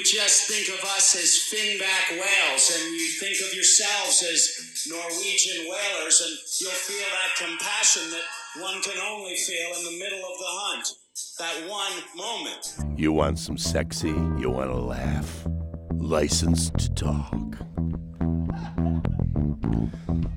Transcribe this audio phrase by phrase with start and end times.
[0.00, 5.66] you just think of us as finback whales and you think of yourselves as Norwegian
[5.66, 10.38] whalers and you'll feel that compassion that one can only feel in the middle of
[10.38, 10.88] the hunt.
[11.38, 12.98] That one moment.
[12.98, 14.08] You want some sexy?
[14.08, 15.46] You want to laugh?
[15.92, 17.34] License to talk.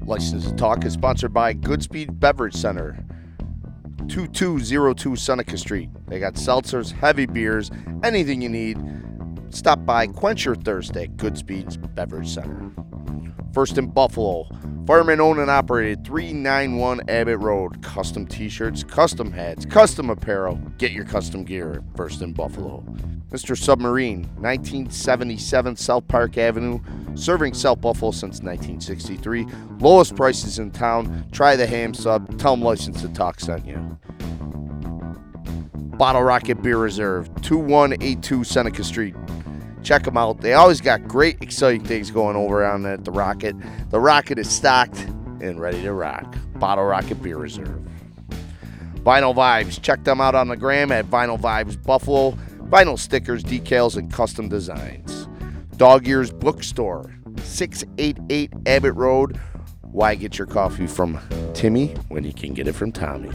[0.06, 3.02] License to Talk is sponsored by Goodspeed Beverage Center,
[4.10, 5.90] 2202 Seneca Street.
[6.08, 7.72] They got seltzers, heavy beers,
[8.04, 8.78] anything you need.
[9.54, 12.72] Stop by, quench your thirst at Goodspeed's Beverage Center.
[13.54, 14.48] First in Buffalo,
[14.88, 17.84] fireman owned and operated 391 Abbott Road.
[17.84, 20.56] Custom t shirts, custom hats, custom apparel.
[20.80, 22.84] Get your custom gear First in Buffalo.
[23.30, 23.56] Mr.
[23.56, 26.80] Submarine, 1977 South Park Avenue,
[27.14, 29.46] serving South Buffalo since 1963.
[29.80, 31.28] Lowest prices in town.
[31.32, 32.40] Try the ham sub.
[32.40, 33.98] Tell them license to talk sent you.
[35.96, 39.16] Bottle Rocket Beer Reserve, 2182 Seneca Street.
[39.84, 40.42] Check them out.
[40.42, 43.56] They always got great, exciting things going over on at the Rocket.
[43.90, 45.00] The Rocket is stocked
[45.42, 46.36] and ready to rock.
[46.56, 47.82] Bottle Rocket Beer Reserve.
[49.04, 49.82] Vinyl Vibes.
[49.82, 52.32] Check them out on the gram at Vinyl Vibes Buffalo.
[52.70, 55.28] Vinyl stickers, decals, and custom designs.
[55.76, 59.40] Dog Ears Bookstore, 688 Abbott Road.
[59.82, 61.20] Why get your coffee from
[61.54, 63.32] Timmy when you can get it from Tommy?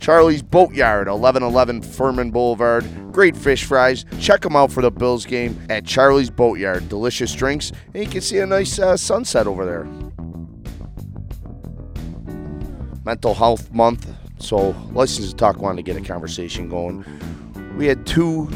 [0.00, 2.84] Charlie's Boatyard, 1111 Fuhrmann Boulevard.
[3.12, 4.06] Great fish fries.
[4.18, 6.88] Check them out for the Bills game at Charlie's Boatyard.
[6.88, 9.84] Delicious drinks, and you can see a nice uh, sunset over there.
[13.04, 17.04] Mental Health Month, so License to Talk wanted to get a conversation going.
[17.76, 18.48] We had two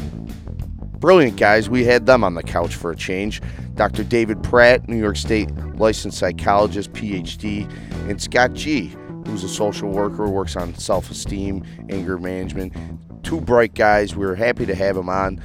[0.98, 1.68] brilliant guys.
[1.68, 3.42] We had them on the couch for a change.
[3.74, 4.04] Dr.
[4.04, 7.70] David Pratt, New York State licensed psychologist, PhD,
[8.08, 8.94] and Scott G,
[9.34, 12.72] who's a social worker, works on self esteem, anger management.
[13.24, 14.14] Two bright guys.
[14.14, 15.40] We are happy to have them on.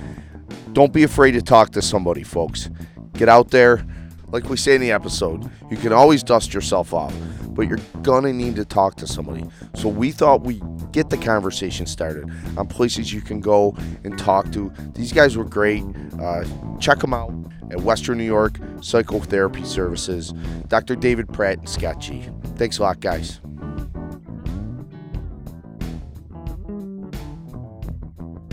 [0.74, 2.70] Don't be afraid to talk to somebody, folks.
[3.14, 3.84] Get out there.
[4.28, 7.16] Like we say in the episode, you can always dust yourself off,
[7.48, 9.44] but you're gonna need to talk to somebody.
[9.74, 10.62] So we thought we'd
[10.92, 14.72] get the conversation started on places you can go and talk to.
[14.94, 15.84] These guys were great.
[16.22, 16.46] Uh,
[16.80, 17.34] check them out
[17.72, 20.32] at Western New York Psychotherapy Services.
[20.68, 20.96] Dr.
[20.96, 22.30] David Pratt and Scott G.
[22.56, 23.40] Thanks a lot, guys.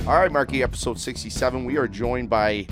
[0.07, 1.65] All right, Marky, episode 67.
[1.65, 2.67] We are joined by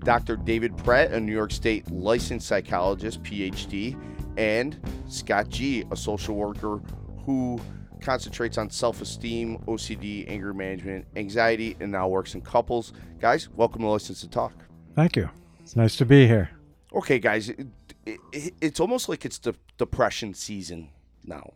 [0.00, 0.36] Dr.
[0.36, 3.98] David Pratt, a New York State licensed psychologist, PhD,
[4.36, 6.80] and Scott G, a social worker
[7.24, 7.58] who
[8.00, 12.92] concentrates on self esteem, OCD, anger management, anxiety, and now works in couples.
[13.18, 14.52] Guys, welcome to License to Talk.
[14.94, 15.28] Thank you.
[15.60, 16.50] It's nice to be here.
[16.94, 17.66] Okay, guys, it,
[18.06, 20.90] it, it's almost like it's the depression season
[21.24, 21.54] now.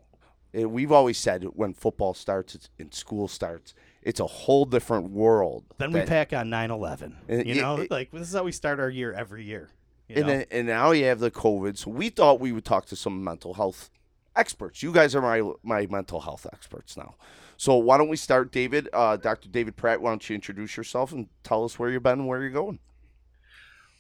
[0.53, 5.11] Eh, we've always said when football starts it's- and school starts, it's a whole different
[5.11, 5.65] world.
[5.79, 7.17] Then we that- pack on 9/11.
[7.29, 9.71] Uh, You it- know, it- like this is how we start our year every year.
[10.09, 10.33] you and know?
[10.33, 11.77] then, and now you have the COVID.
[11.79, 13.91] So we thought we would talk to some mental health
[14.37, 14.83] experts.
[14.83, 17.15] You guys are my my mental health experts now.
[17.57, 18.89] So why don't we start, David?
[18.93, 19.49] Uh, Dr.
[19.51, 22.41] David Pratt, why don't you introduce yourself and tell us where you've been and where
[22.41, 22.79] you're going?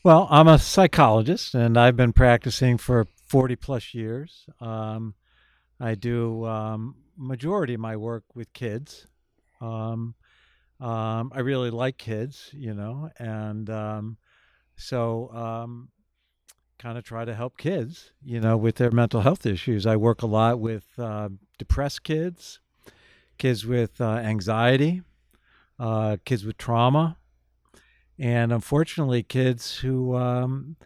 [0.02, 4.46] Well, I'm a psychologist and I've been practicing for 40 plus years.
[4.60, 5.14] Um,
[5.78, 9.06] I do um, majority of my work with kids.
[9.60, 10.14] Um,
[10.80, 14.16] um, I really like kids, you know, and um,
[14.76, 15.88] so um,
[16.78, 19.84] kind of try to help kids, you know, with their mental health issues.
[19.84, 21.28] I work a lot with uh,
[21.58, 22.60] depressed kids,
[23.36, 25.02] kids with uh, anxiety,
[25.78, 27.18] uh, kids with trauma,
[28.18, 30.76] and unfortunately, kids who um,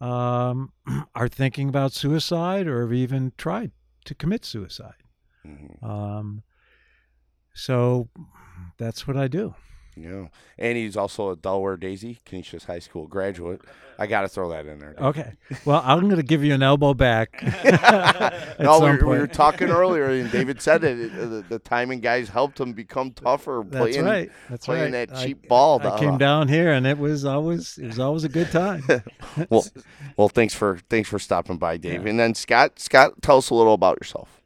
[0.00, 0.72] um,
[1.14, 3.72] are thinking about suicide or have even tried
[4.04, 5.02] to commit suicide.
[5.82, 6.42] Um,
[7.56, 8.08] so
[8.78, 9.54] that's what I do.
[9.98, 10.26] Yeah,
[10.58, 13.62] and he's also a Delaware Daisy, Canisius High School graduate.
[13.98, 14.92] I got to throw that in there.
[14.92, 15.02] Dave.
[15.06, 15.32] Okay.
[15.64, 17.30] Well, I'm going to give you an elbow back.
[17.42, 21.00] at no, we, were- we were talking earlier, and David said it.
[21.00, 23.62] it- the, the Timon guys helped him become tougher.
[23.66, 24.30] That's playing, right.
[24.50, 25.08] That's playing right.
[25.08, 25.80] that I- cheap ball.
[25.80, 25.98] I down.
[25.98, 28.84] came down here, and it was always it was always a good time.
[29.48, 29.64] well,
[30.18, 32.04] well, thanks for thanks for stopping by, Dave.
[32.04, 34.42] And then Scott, Scott, tell us a little about yourself.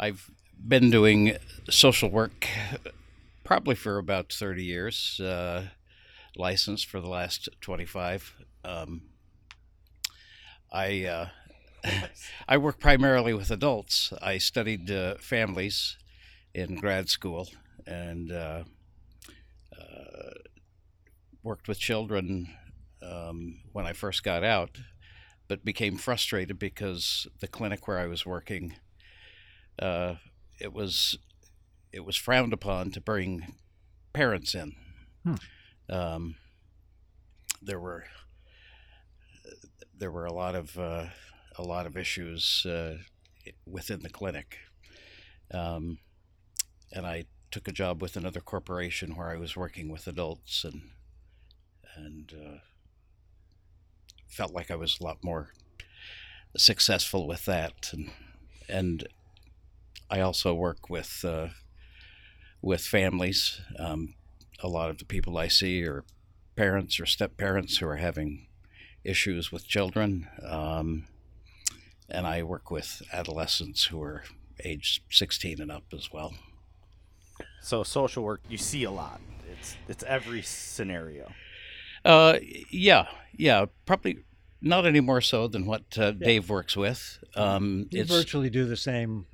[0.00, 0.28] I've
[0.66, 1.36] been doing
[1.70, 2.46] social work
[3.44, 5.66] probably for about 30 years, uh,
[6.36, 8.34] licensed for the last 25.
[8.64, 9.02] Um,
[10.72, 11.28] I, uh,
[12.48, 14.12] I work primarily with adults.
[14.22, 15.96] I studied uh, families
[16.54, 17.48] in grad school
[17.86, 18.64] and uh,
[19.78, 20.30] uh,
[21.42, 22.48] worked with children
[23.02, 24.78] um, when I first got out,
[25.48, 28.74] but became frustrated because the clinic where I was working
[29.80, 30.16] uh,
[30.60, 31.18] it was
[31.92, 33.54] it was frowned upon to bring
[34.12, 34.74] parents in.
[35.24, 35.34] Hmm.
[35.88, 36.34] Um,
[37.62, 38.04] there were
[39.96, 41.06] there were a lot of uh,
[41.56, 42.98] a lot of issues uh,
[43.66, 44.58] within the clinic,
[45.52, 45.98] um,
[46.92, 50.82] and I took a job with another corporation where I was working with adults and
[51.96, 52.58] and uh,
[54.28, 55.48] felt like I was a lot more
[56.56, 58.10] successful with that and
[58.68, 59.06] and
[60.08, 61.48] I also work with uh,
[62.62, 63.60] with families.
[63.78, 64.14] Um,
[64.62, 66.04] a lot of the people I see are
[66.56, 68.46] parents or step parents who are having
[69.04, 71.06] issues with children, um,
[72.08, 74.24] and I work with adolescents who are
[74.64, 76.34] age 16 and up as well.
[77.62, 79.20] So social work, you see a lot.
[79.50, 81.32] It's it's every scenario.
[82.04, 82.38] Uh,
[82.70, 83.06] yeah,
[83.36, 84.18] yeah, probably
[84.60, 87.18] not any more so than what uh, Dave works with.
[87.34, 89.26] Um, You it's virtually do the same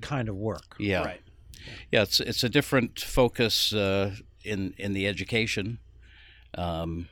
[0.00, 0.76] kind of work.
[0.78, 1.20] yeah, Right.
[1.90, 2.02] Yeah.
[2.02, 5.78] It's it's a different focus uh, in in the education.
[6.56, 7.08] Um,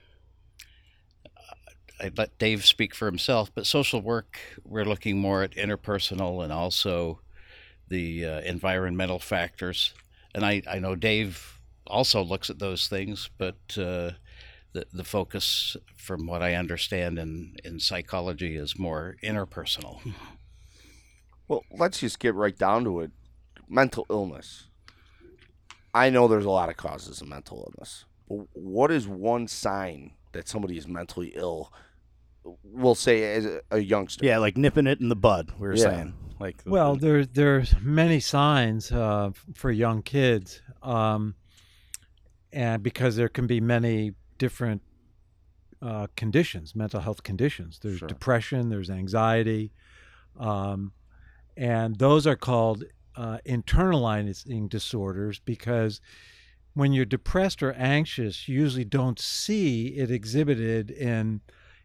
[2.00, 6.52] I let Dave speak for himself, but social work we're looking more at interpersonal and
[6.52, 7.20] also
[7.88, 9.94] the uh, environmental factors.
[10.34, 14.12] And I, I know Dave also looks at those things, but uh,
[14.72, 20.00] the the focus, from what I understand in in psychology, is more interpersonal.
[21.49, 23.10] Well, let's just get right down to it.
[23.73, 24.69] Mental illness.
[25.95, 28.05] I know there's a lot of causes of mental illness.
[28.29, 31.73] But what is one sign that somebody is mentally ill?
[32.63, 34.27] We'll say as a, a youngster.
[34.27, 35.53] Yeah, like nipping it in the bud.
[35.59, 35.85] We were Yeah.
[35.85, 36.15] saying.
[36.39, 41.35] Like Well, there there's many signs uh, for young kids, um,
[42.53, 44.83] and because there can be many different
[45.81, 47.79] uh, conditions, mental health conditions.
[47.83, 48.09] There's Sure.
[48.09, 49.73] depression, there's anxiety,
[50.37, 50.93] um,
[51.57, 52.85] and those are called
[53.17, 56.00] uh, internalizing disorders because
[56.75, 61.41] when you're depressed or anxious, you usually don't see it exhibited in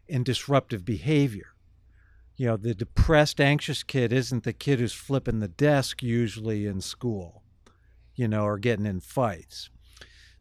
[0.06, 1.52] in disruptive behavior
[2.38, 6.80] you know, the depressed, anxious kid isn't the kid who's flipping the desk usually in
[6.80, 7.42] school,
[8.14, 9.70] you know, or getting in fights.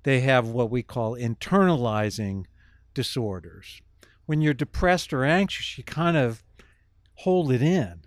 [0.03, 2.45] They have what we call internalizing
[2.93, 3.81] disorders.
[4.27, 6.43] When you're depressed or anxious, you kind of
[7.15, 8.01] hold it in.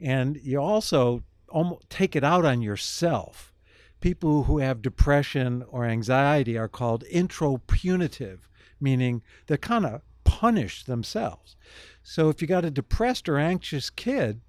[0.00, 3.52] And you also almost take it out on yourself.
[4.00, 8.48] People who have depression or anxiety are called intropunitive,
[8.80, 11.56] meaning they're kind of punish themselves.
[12.02, 14.40] So if you got a depressed or anxious kid,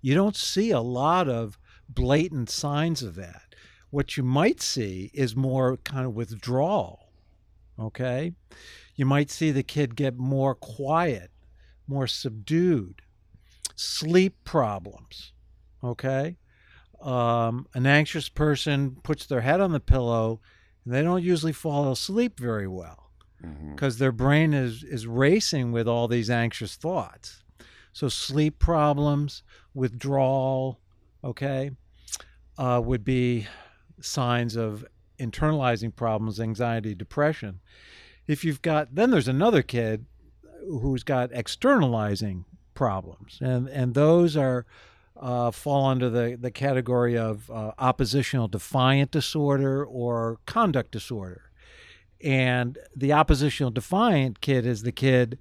[0.00, 3.54] you don't see a lot of blatant signs of that.
[3.90, 7.08] What you might see is more kind of withdrawal.
[7.78, 8.32] Okay?
[8.96, 11.30] You might see the kid get more quiet,
[11.86, 13.00] more subdued,
[13.76, 15.32] sleep problems.
[15.82, 16.36] Okay?
[17.00, 20.40] Um, an anxious person puts their head on the pillow
[20.84, 23.08] and they don't usually fall asleep very well
[23.70, 27.42] because their brain is is racing with all these anxious thoughts.
[27.92, 29.42] So sleep problems,
[29.74, 30.80] withdrawal,
[31.22, 31.70] okay,
[32.56, 33.46] uh, would be
[34.00, 34.84] signs of
[35.18, 37.60] internalizing problems, anxiety, depression.
[38.26, 40.06] If you've got then there's another kid
[40.66, 42.44] who's got externalizing
[42.74, 44.66] problems, and and those are
[45.20, 51.50] uh, fall under the, the category of uh, oppositional defiant disorder or conduct disorder.
[52.20, 55.38] And the oppositional defiant kid is the kid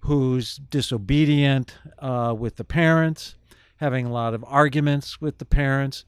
[0.00, 3.36] who's disobedient uh, with the parents,
[3.76, 6.04] having a lot of arguments with the parents.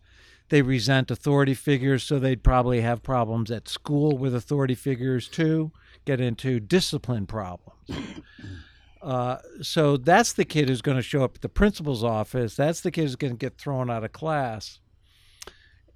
[0.49, 5.73] They resent authority figures, so they'd probably have problems at school with authority figures too,
[6.05, 7.75] get into discipline problems.
[9.07, 12.57] Uh, so that's the kid who's going to show up at the principal's office.
[12.57, 14.81] That's the kid who's going to get thrown out of class.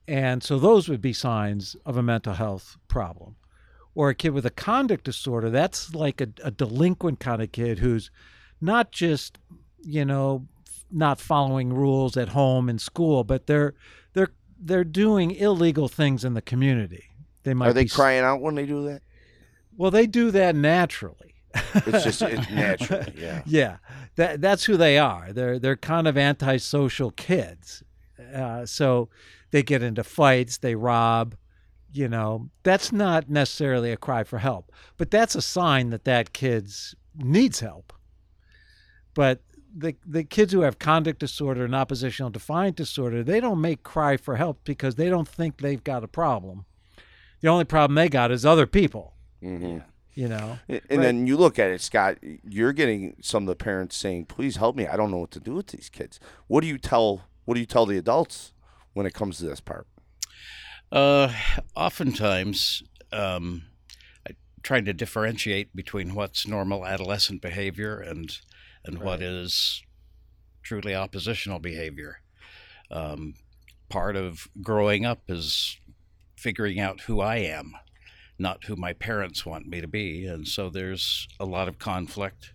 [0.06, 3.34] And so those would be signs of a mental health problem.
[3.96, 7.80] Or a kid with a conduct disorder, that's like a, a delinquent kind of kid
[7.80, 8.12] who's
[8.60, 9.38] not just,
[9.82, 10.46] you know,
[10.92, 13.74] not following rules at home and school, but they're
[14.12, 17.04] they're they're doing illegal things in the community.
[17.42, 19.02] They might Are they be, crying out when they do that?
[19.76, 21.29] Well, they do that naturally.
[21.54, 23.04] It's just it's natural.
[23.16, 23.42] Yeah.
[23.46, 23.76] yeah,
[24.16, 25.32] that that's who they are.
[25.32, 27.82] They're they're kind of antisocial kids.
[28.34, 29.08] Uh, so
[29.50, 31.34] they get into fights, they rob.
[31.92, 36.32] You know, that's not necessarily a cry for help, but that's a sign that that
[36.32, 37.92] kid's needs help.
[39.14, 39.40] But
[39.76, 44.16] the the kids who have conduct disorder and oppositional defiant disorder, they don't make cry
[44.16, 46.64] for help because they don't think they've got a problem.
[47.40, 49.14] The only problem they got is other people.
[49.42, 49.78] hmm
[50.20, 50.58] You know.
[50.68, 52.18] And and then you look at it, Scott.
[52.46, 54.86] You're getting some of the parents saying, "Please help me.
[54.86, 57.24] I don't know what to do with these kids." What do you tell?
[57.46, 58.52] What do you tell the adults
[58.92, 59.86] when it comes to this part?
[60.92, 61.32] Uh,
[61.74, 63.62] oftentimes, um,
[64.62, 68.40] trying to differentiate between what's normal adolescent behavior and
[68.84, 69.22] and what Right.
[69.22, 69.82] is
[70.62, 72.20] truly oppositional behavior.
[72.90, 73.36] Um,
[73.88, 75.78] part of growing up is
[76.36, 77.72] figuring out who I am,
[78.40, 82.52] not who my parents want me to be, and so there's a lot of conflict.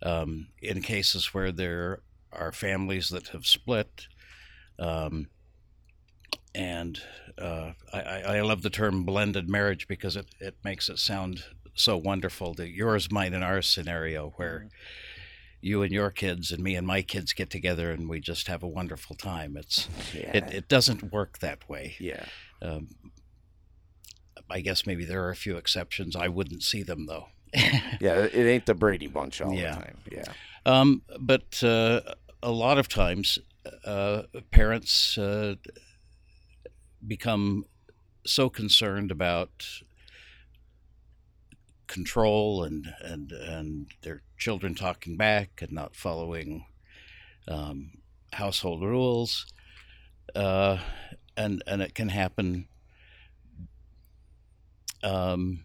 [0.00, 4.06] Um, in cases where there are families that have split,
[4.78, 5.26] um,
[6.54, 7.00] and
[7.36, 11.96] uh, I, I love the term blended marriage because it, it makes it sound so
[11.96, 12.54] wonderful.
[12.54, 14.68] that yours, mine, and ours scenario where
[15.60, 18.62] you and your kids and me and my kids get together and we just have
[18.62, 19.56] a wonderful time.
[19.56, 20.30] It's Yeah.
[20.36, 21.96] it, it doesn't work that way.
[21.98, 22.24] yeah.
[22.62, 22.88] Um,
[24.50, 26.16] I guess maybe there are a few exceptions.
[26.16, 27.26] I wouldn't see them though.
[28.00, 28.24] Yeah.
[28.24, 29.74] It ain't the Brady Bunch all Yeah.
[29.74, 29.96] the time.
[30.12, 30.32] Yeah.
[30.66, 32.00] Um, but uh,
[32.42, 33.38] a lot of times,
[33.84, 35.54] uh, parents uh,
[37.06, 37.64] become
[38.26, 39.66] so concerned about
[41.86, 46.66] control and, and and their children talking back and not following
[47.48, 47.92] um,
[48.34, 49.46] household rules,
[50.34, 50.78] uh,
[51.36, 52.68] and and it can happen.
[55.02, 55.64] Um,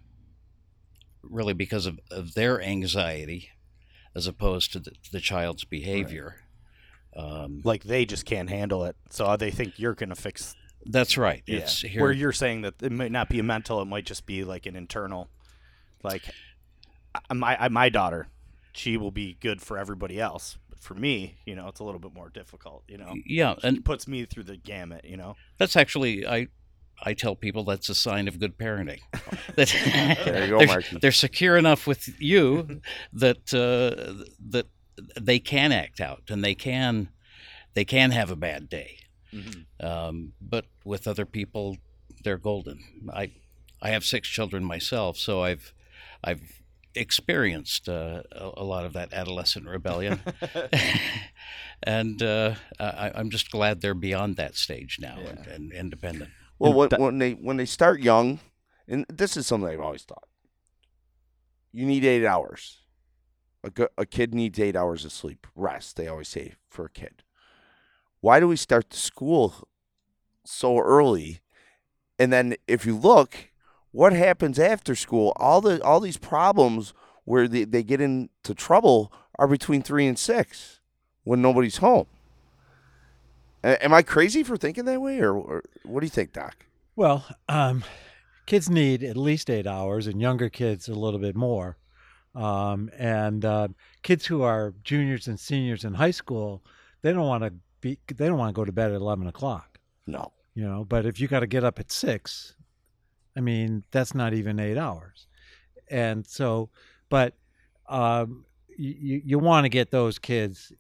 [1.22, 3.50] really because of, of their anxiety
[4.16, 6.36] as opposed to the, the child's behavior.
[7.16, 10.56] Um, Like they just can't handle it, so they think you're gonna fix.
[10.86, 11.44] that's right.
[11.46, 11.60] Yeah.
[11.60, 12.02] It's here.
[12.02, 14.66] Where you're saying that it might not be a mental, it might just be like
[14.66, 15.30] an internal.
[16.04, 16.24] Like,
[17.34, 18.28] my I- my daughter,
[18.74, 22.00] she will be good for everybody else, but for me, you know, it's a little
[22.00, 22.84] bit more difficult.
[22.88, 25.06] You know, yeah, it and puts me through the gamut.
[25.06, 26.48] You know, that's actually I.
[27.02, 29.00] I tell people that's a sign of good parenting.
[29.56, 29.68] That
[30.26, 30.98] There you go, they're, Marky.
[31.00, 32.82] they're secure enough with you
[33.12, 34.68] that uh, that
[35.20, 37.10] they can act out and they can
[37.74, 38.98] they can have a bad day.
[39.80, 41.78] Um, but with other people,
[42.24, 42.80] they're golden.
[43.14, 43.32] I
[43.82, 45.74] I have six children myself, so I've
[46.24, 46.62] I've
[46.96, 50.22] experienced uh, a, a lot of that adolescent rebellion,
[51.84, 56.30] and uh, I, I'm just glad they're beyond that stage now and, and independent.
[56.64, 58.40] Well, when, that- when they when they start young,
[58.88, 60.28] and this is something I've always thought,
[61.72, 62.80] you need eight hours.
[63.66, 65.96] A, go- a kid needs eight hours of sleep, rest.
[65.96, 67.24] They always say for a kid.
[68.20, 69.68] Why do we start the school
[70.46, 71.40] so early?
[72.20, 73.52] And then if you look,
[73.92, 75.34] what happens after school?
[75.38, 76.94] All the all these problems
[77.26, 80.80] where they, they get into trouble are between three and six
[81.24, 82.08] when nobody's home.
[83.64, 86.66] Am I crazy for thinking that way, or, or what do you think, Doc?
[86.96, 87.84] Well, um,
[88.46, 91.78] kids need at least eight hours, and younger kids a little bit more.
[92.36, 93.68] Um, and uh,
[94.02, 96.64] kids who are juniors and seniors in high school,
[97.02, 98.00] they don't want to be.
[98.14, 99.80] They don't want to go to bed at eleven o'clock.
[100.08, 100.34] No.
[100.56, 102.56] You know, but if you got to get up at six,
[103.36, 105.26] I mean, that's not even eight hours.
[105.90, 106.70] And so,
[107.10, 107.34] but
[107.88, 108.46] um,
[108.78, 110.72] you you want to get those kids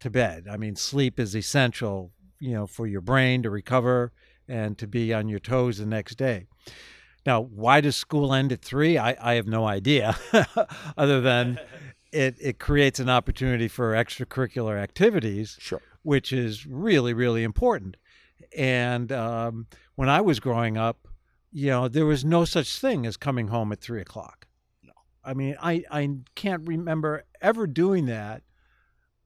[0.00, 0.46] to bed.
[0.50, 4.12] I mean, sleep is essential, you know, for your brain to recover
[4.48, 6.46] and to be on your toes the next day.
[7.26, 8.96] Now, why does school end at three?
[8.98, 10.16] I, I have no idea,
[10.96, 11.60] other than
[12.12, 15.82] it, it creates an opportunity for extracurricular activities, Sure.
[16.02, 17.96] which is really, really important.
[18.56, 19.66] And um,
[19.96, 21.06] when I was growing up,
[21.52, 24.46] you know, there was no such thing as coming home at three o'clock.
[24.82, 24.92] No.
[25.22, 28.42] I mean, I, I can't remember ever doing that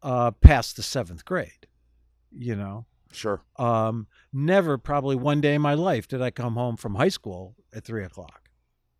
[0.05, 1.67] uh, past the seventh grade,
[2.31, 2.85] you know.
[3.11, 3.41] Sure.
[3.57, 7.57] Um, never, probably one day in my life, did I come home from high school
[7.73, 8.51] at three o'clock,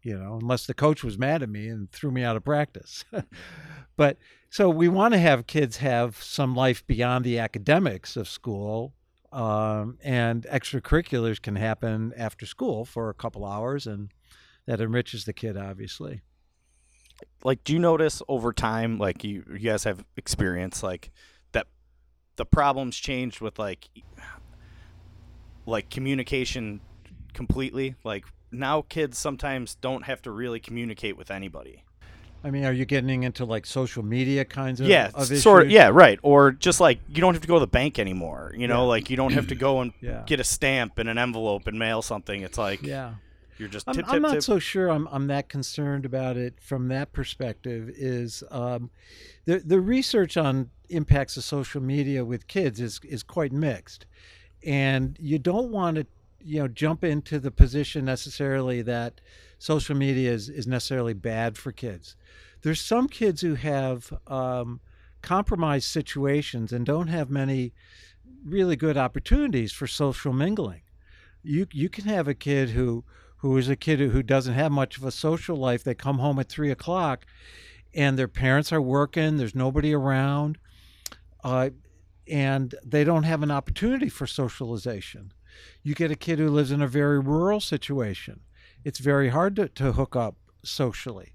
[0.03, 3.05] you know, unless the coach was mad at me and threw me out of practice.
[3.97, 4.17] but
[4.51, 8.95] so we want to have kids have some life beyond the academics of school.
[9.33, 14.13] Um, and extracurriculars can happen after school for a couple hours, and
[14.67, 16.23] that enriches the kid, obviously.
[17.43, 21.11] Like do you notice over time like you you guys have experience like
[21.53, 21.67] that
[22.37, 23.89] the problems changed with like
[25.67, 26.81] like communication
[27.33, 31.83] completely like now kids sometimes don't have to really communicate with anybody
[32.47, 35.71] I mean, are you getting into like social media kinds of yeah of sort of
[35.71, 38.69] yeah right or just like you don't have to go to the bank anymore you
[38.69, 38.89] know Yeah.
[38.89, 40.25] like you don't have to go and Yeah.
[40.27, 43.15] get a stamp and an envelope and mail something it's like Yeah.
[43.59, 44.43] You're just I'm, tip I'm not tip.
[44.43, 48.91] so sure I'm, I'm that concerned about it from that perspective is um,
[49.45, 54.07] the, the research on impacts of social media with kids is, is quite mixed.
[54.65, 56.07] And you don't want to
[56.45, 59.21] you know jump into the position necessarily that
[59.59, 62.17] social media is, is necessarily bad for kids.
[62.63, 64.81] There's some kids who have um,
[65.23, 67.73] compromised situations and don't have many
[68.45, 70.83] really good opportunities for social mingling.
[71.43, 73.05] You you can have a kid who
[73.45, 75.85] who is a kid who, doesn't have much of a social life.
[75.85, 77.27] They come home at three o'clock,
[77.93, 79.37] and their parents are working.
[79.37, 80.57] There's nobody around,
[81.45, 81.69] uh,
[82.27, 85.35] and they don't have an opportunity for socialization.
[85.83, 88.41] You get a kid who lives in a very rural situation.
[88.83, 91.35] It's very hard to, to hook up socially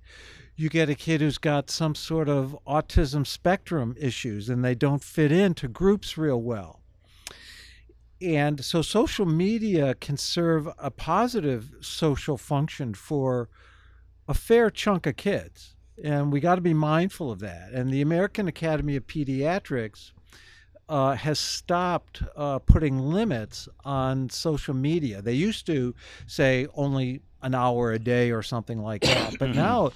[0.56, 5.02] you get a kid who's got some sort of autism spectrum issues and they don't
[5.02, 6.79] fit into groups real well.
[8.22, 13.50] And so social media can serve a positive social function for
[14.28, 15.76] a fair chunk of kids.
[16.04, 17.72] And we got to be mindful of that.
[17.72, 20.12] And the American Academy of Pediatrics
[20.90, 25.22] uh, has stopped uh, putting limits on social media.
[25.22, 25.94] They used to
[26.26, 29.36] say only an hour a day or something like that.
[29.40, 29.92] But now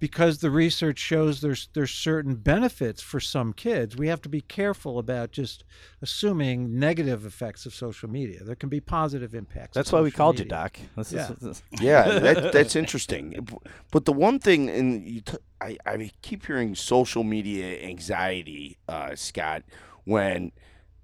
[0.00, 3.96] because the research shows there's there's certain benefits for some kids.
[3.96, 5.64] We have to be careful about just
[6.02, 8.44] assuming negative effects of social media.
[8.44, 9.74] There can be positive impacts.
[9.74, 10.44] That's why we called media.
[10.44, 10.78] you, Doc.
[10.96, 11.28] This Yeah.
[11.32, 13.46] is, this- yeah, that, that's interesting.
[13.90, 19.16] But the one thing, and you t- I, I keep hearing social media anxiety, uh,
[19.16, 19.62] Scott,
[20.04, 20.52] when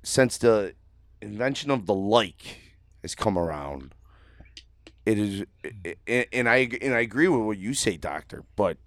[0.02, 0.74] since the
[1.20, 2.58] invention of the like
[3.02, 3.94] has come around,
[5.06, 5.44] it is,
[6.32, 8.44] and I and I agree with what you say, Doctor.
[8.56, 8.78] But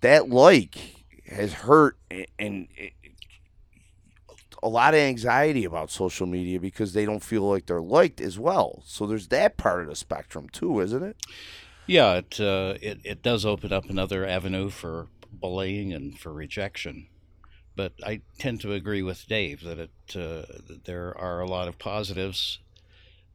[0.00, 0.78] that like
[1.26, 2.26] has hurt and.
[2.38, 2.68] and
[4.64, 8.38] a lot of anxiety about social media because they don't feel like they're liked as
[8.38, 8.80] well.
[8.86, 11.16] So there's that part of the spectrum too, isn't it?
[11.88, 17.08] Yeah, it, uh, it it does open up another avenue for bullying and for rejection.
[17.74, 21.66] But I tend to agree with Dave that it uh, that there are a lot
[21.66, 22.60] of positives.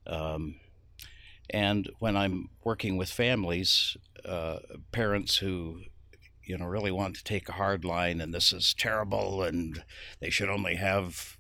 [0.06, 0.56] Um,
[1.50, 4.60] and when I'm working with families, uh,
[4.92, 5.82] parents who
[6.44, 9.84] you know really want to take a hard line and this is terrible and
[10.22, 11.38] they should only have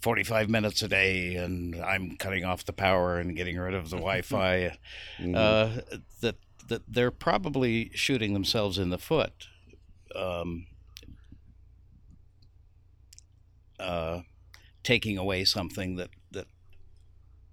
[0.00, 3.96] 45 minutes a day and I'm cutting off the power and getting rid of the
[3.96, 4.78] Wi-Fi
[5.34, 5.80] uh,
[6.20, 6.36] that
[6.68, 9.48] that they're probably shooting themselves in the foot.
[10.14, 10.66] Um,
[13.78, 14.20] uh,
[14.82, 16.46] taking away something that, that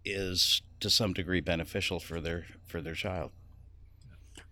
[0.04, 3.32] is to some degree beneficial for their for their child.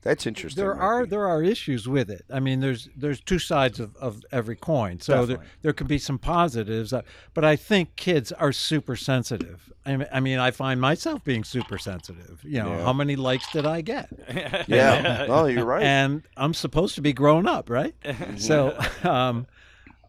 [0.01, 0.61] That's interesting.
[0.61, 1.09] There are Ricky.
[1.11, 2.25] there are issues with it.
[2.29, 4.99] I mean, there's there's two sides of, of every coin.
[4.99, 5.45] So there, Definitely.
[5.61, 9.71] there can be some positives, uh, but I think kids are super sensitive.
[9.85, 12.41] I mean, I mean, I find myself being super sensitive.
[12.43, 12.83] You know, Yeah.
[12.83, 14.09] how many likes did I get?
[14.67, 15.83] Yeah, no, you're right.
[15.83, 17.95] And I'm supposed to be grown up, right?
[18.37, 19.47] so um,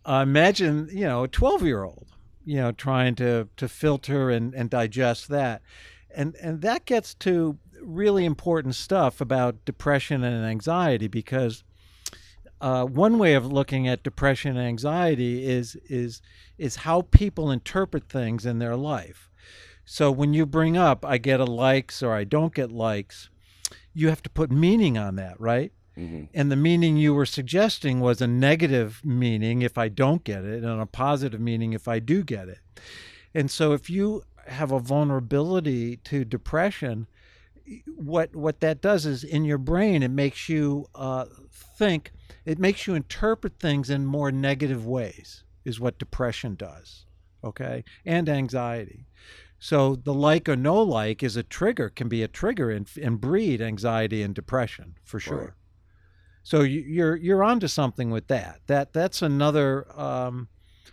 [0.06, 2.06] imagine, you know, a 12 year old,
[2.44, 5.62] you know, trying to, to filter and, and digest that.
[6.14, 11.64] And, and that gets to really important stuff about depression and anxiety because
[12.60, 16.22] uh, one way of looking at depression and anxiety is, is,
[16.56, 19.30] is how people interpret things in their life.
[19.84, 23.28] So when you bring up, I get a likes or I don't get likes,
[23.92, 25.72] you have to put meaning on that, right?
[25.96, 26.28] Mhm.
[26.34, 30.64] And the meaning you were suggesting was a negative meaning if I don't get it,
[30.64, 32.58] and a positive meaning if I do get it.
[33.32, 37.06] And so if you have a vulnerability to depression,
[37.96, 41.26] what what that does is in your brain it makes you uh,
[41.78, 42.12] think,
[42.44, 45.44] it makes you interpret things in more negative ways.
[45.64, 47.06] Is what depression does,
[47.42, 49.06] okay, and anxiety.
[49.58, 53.18] So the like or no like is a trigger, can be a trigger and, and
[53.18, 55.38] breed anxiety and depression for sure.
[55.38, 55.50] Right.
[56.42, 58.60] So you, you're you're onto something with that.
[58.66, 60.48] That that's another um,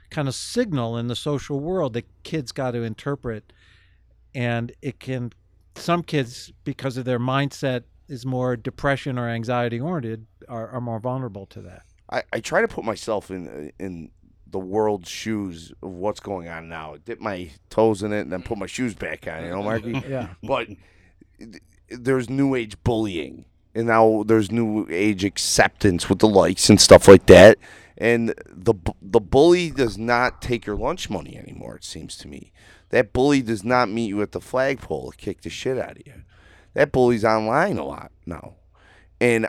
[0.09, 3.53] kind of signal in the social world that kids got to interpret,
[4.33, 5.33] and it can.
[5.75, 10.99] Some kids, because of their mindset, is more depression or anxiety oriented, are, are more
[10.99, 11.83] vulnerable to that.
[12.09, 14.11] I, I try to put myself in uh, in
[14.51, 16.97] the world's shoes of what's going on now.
[17.05, 19.43] Dip my toes in it and then put my shoes back on.
[19.43, 19.91] You know, Marky.
[20.07, 20.29] Yeah.
[20.43, 20.67] but
[21.89, 27.07] there's new age bullying, and now there's new age acceptance with the likes and stuff
[27.07, 27.57] like that.
[27.97, 31.75] And the the bully does not take your lunch money anymore.
[31.75, 32.51] It seems to me
[32.89, 36.07] that bully does not meet you at the flagpole to kick the shit out of
[36.07, 36.23] you.
[36.73, 38.55] That bully's online a lot now,
[39.19, 39.47] and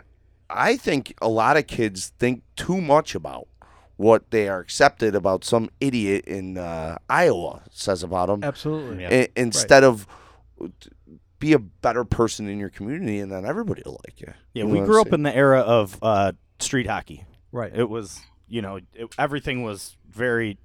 [0.49, 3.47] I think a lot of kids think too much about
[3.95, 9.03] what they are accepted about some idiot in uh, Iowa says about them Absolutely.
[9.03, 9.09] Yeah.
[9.11, 10.05] i- instead of
[11.39, 14.33] be a better person in your community and then everybody will like you.
[14.53, 17.25] Yeah, You we grew up in the era of uh, street hockey.
[17.51, 17.71] Right.
[17.73, 18.19] It was,
[18.53, 20.57] you know, it, everything was very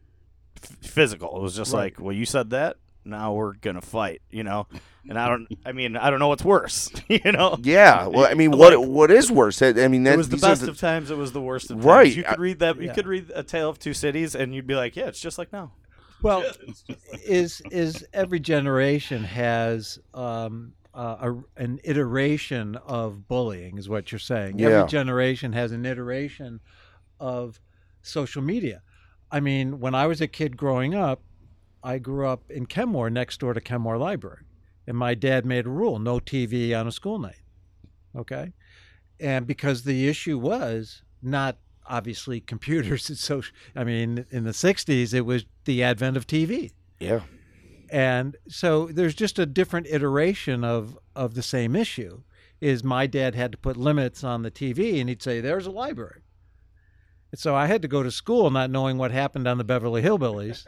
[0.62, 1.36] f- physical.
[1.38, 1.84] It was just Right.
[1.96, 4.66] like, well, you said that, now we're gonna fight, you know.
[5.08, 7.56] And I don't, I mean, I don't know what's worse, you know.
[7.62, 9.62] Yeah, well, I mean, what Like- what is worse?
[9.62, 11.10] I I mean, that, It was the best the- of times.
[11.10, 11.86] It was the worst of times.
[11.86, 12.14] Right.
[12.14, 12.76] You could read that.
[12.76, 12.92] You Yeah.
[12.94, 15.50] could read a tale of two cities, and you'd be like, yeah, it's just like
[15.52, 15.72] now.
[16.20, 16.44] Well,
[17.24, 24.18] is is every generation has um, uh, a, an iteration of bullying, is what you're
[24.18, 24.58] saying.
[24.58, 24.68] Yeah.
[24.68, 26.60] Every generation has an iteration
[27.20, 27.60] of
[28.02, 28.82] social media.
[29.30, 31.22] I mean, when I was a kid growing up,
[31.82, 34.44] I grew up in Kenmore, next door to Kenmore Library,
[34.86, 37.42] and my dad made a rule: no TV on a school night.
[38.16, 38.52] Okay,
[39.20, 43.54] and because the issue was not obviously computers and social.
[43.76, 47.20] I mean, in the '60s, it was the advent of TV Yeah.
[47.90, 52.22] and so there's just a different iteration of of the same issue
[52.60, 55.70] is my dad had to put limits on the tv and he'd say there's a
[55.70, 56.22] library
[57.34, 60.64] so i had to go to school not knowing what happened on the beverly hillbillies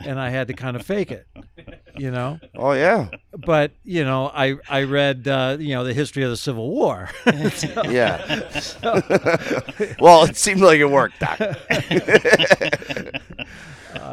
[0.00, 1.26] and i had to kind of fake it
[1.96, 3.08] you know Oh yeah.
[3.46, 7.08] but you know i i read uh, you know the history of the civil war
[7.54, 8.42] So- Yeah.
[10.00, 11.38] well, it seemed like it worked, Doc.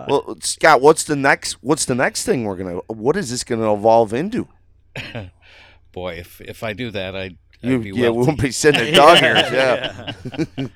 [0.08, 1.54] well, Scott, what's the next?
[1.62, 2.78] What's the next thing we're gonna?
[2.88, 4.48] What is this gonna evolve into?
[5.92, 8.82] Boy, if if I do that, I'd, You, I'd be yeah, we won't be sitting
[8.90, 9.52] at dog ears.
[9.52, 10.68] Yeah.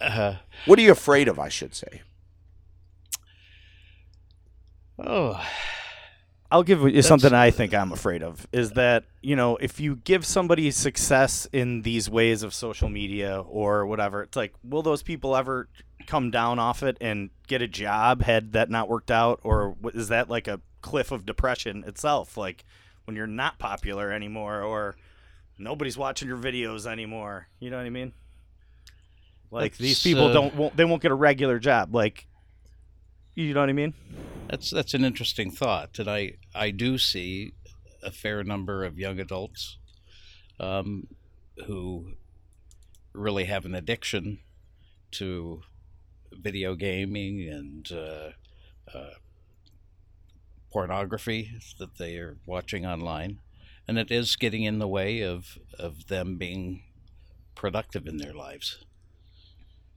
[0.00, 0.36] Uh,
[0.66, 1.38] What are you afraid of?
[1.38, 2.02] I should say.
[4.98, 5.42] oh,
[6.52, 9.96] I'll give you something I think I'm afraid of is that, you know, if you
[9.96, 15.02] give somebody success in these ways of social media or whatever, it's like, will those
[15.02, 15.68] people ever
[16.06, 19.38] come down off it and get a job had that not worked out?
[19.44, 22.36] Or is that like a cliff of depression itself?
[22.36, 22.64] Like
[23.04, 24.96] when you're not popular anymore or
[25.56, 27.46] nobody's watching your videos anymore.
[27.60, 28.12] You know what I mean?
[29.50, 31.94] Like these people uh, don't, won't, they won't get a regular job.
[31.94, 32.26] Like,
[33.34, 33.94] you know what I mean?
[34.50, 37.52] that's that's an interesting thought, and I I do see
[38.02, 39.78] a fair number of young adults
[40.58, 41.06] um,
[41.66, 42.14] who
[43.12, 44.40] really have an addiction
[45.12, 45.62] to
[46.32, 48.30] video gaming and uh,
[48.92, 49.14] uh,
[50.72, 53.38] pornography that they are watching online,
[53.86, 56.82] and it is getting in the way of of them being
[57.54, 58.84] productive in their lives.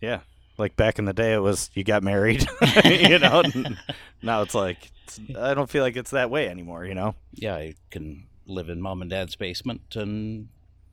[0.04, 0.20] Yeah.
[0.58, 2.46] Like back in the day, it was you got married,
[2.86, 3.42] you know.
[4.22, 7.16] now it's like it's, I don't feel like it's that way anymore, you know.
[7.34, 10.50] Yeah, I can live in mom and dad's basement, and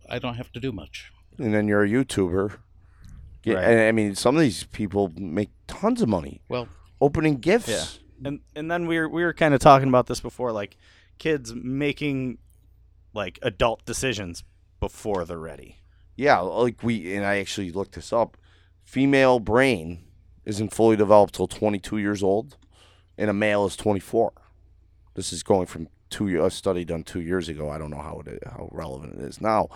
[0.08, 1.12] I don't have to do much.
[1.38, 2.56] And then you're a YouTuber.
[3.42, 3.64] Yeah, Right.
[3.64, 6.68] and I mean, some of these people make tons of money Well,
[7.00, 7.68] opening gifts.
[7.68, 8.28] Yeah.
[8.28, 10.76] And and then we were we were kind of talking about this before, like
[11.18, 12.38] kids making
[13.12, 14.44] like adult decisions
[14.78, 15.76] before they're ready.
[16.16, 18.36] Yeah, like we and I actually looked this up.
[18.82, 20.04] Female brain
[20.44, 22.56] isn't fully developed till 22 years old,
[23.16, 24.32] and a male is 24.
[25.14, 27.70] This is going from two year, a study done two years ago.
[27.70, 29.68] I don't know how it how relevant it is now,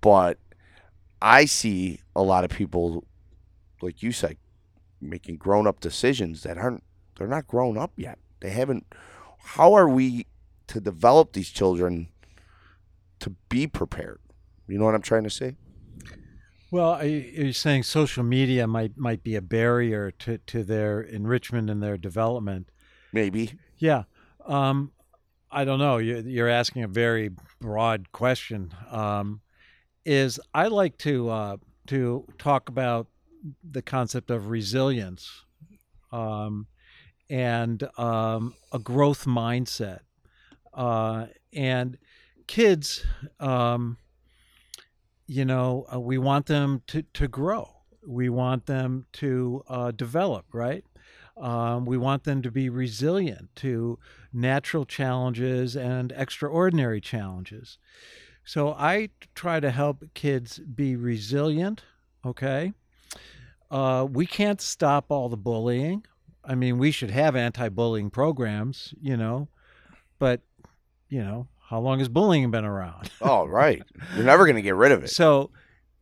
[0.00, 0.38] but
[1.22, 3.04] I see a lot of people,
[3.82, 4.36] like you said,
[5.00, 6.84] making grown up decisions that aren't
[7.16, 8.18] they're not grown up yet.
[8.40, 8.86] They haven't.
[9.38, 10.26] How are we
[10.68, 12.08] to develop these children
[13.20, 14.20] to be prepared?
[14.68, 15.56] You know what I'm trying to say?
[16.70, 21.00] Well, are you, are saying social media might might be a barrier to, to their
[21.00, 22.70] enrichment and their development?
[23.12, 23.54] Maybe.
[23.78, 24.04] Yeah.
[24.46, 24.92] Um,
[25.50, 25.98] I don't know.
[25.98, 27.30] You're, you're asking a very
[27.60, 28.72] broad question.
[28.90, 29.40] Um,
[30.04, 31.56] is I like to uh,
[31.88, 33.08] to talk about
[33.68, 35.44] the concept of resilience
[36.12, 36.66] um,
[37.28, 40.00] and um, a growth mindset.
[40.72, 41.98] Uh, and
[42.46, 43.04] kids,
[43.40, 43.96] um,
[45.30, 47.70] you know, uh, we want them to, to grow.
[48.04, 50.84] We want them to uh, develop, right?
[51.36, 54.00] Um, we want them to be resilient to
[54.32, 57.78] natural challenges and extraordinary challenges.
[58.44, 61.84] So I try to help kids be resilient.
[62.26, 62.72] Okay.
[63.70, 66.04] Uh, we can't stop all the bullying.
[66.44, 69.46] I mean, we should have anti bullying programs, you know,
[70.18, 70.40] but,
[71.08, 73.10] you know, how long has bullying been around?
[73.22, 73.80] Oh, right.
[74.16, 75.10] You're never going to get rid of it.
[75.10, 75.50] So,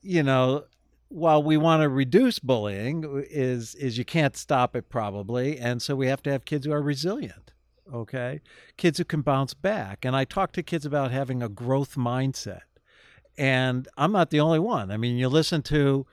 [0.00, 0.64] you know,
[1.09, 5.83] while we want to reduce bullying, uh, is is you can't stop it probably, and
[5.83, 7.52] so we have to have kids who are resilient.
[7.92, 8.40] Okay,
[8.76, 10.04] kids who can bounce back.
[10.04, 12.62] And I talk to kids about having a growth mindset,
[13.37, 14.90] and I'm not the only one.
[14.90, 16.07] I mean, you listen to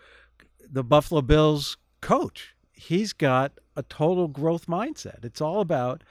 [0.70, 5.24] the Buffalo Bills coach; he's got a total growth mindset.
[5.24, 6.04] It's all about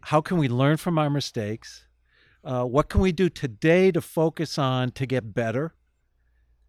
[0.00, 1.84] how can we learn from our mistakes.
[2.44, 5.74] Uh, what can we do today to focus on to get better?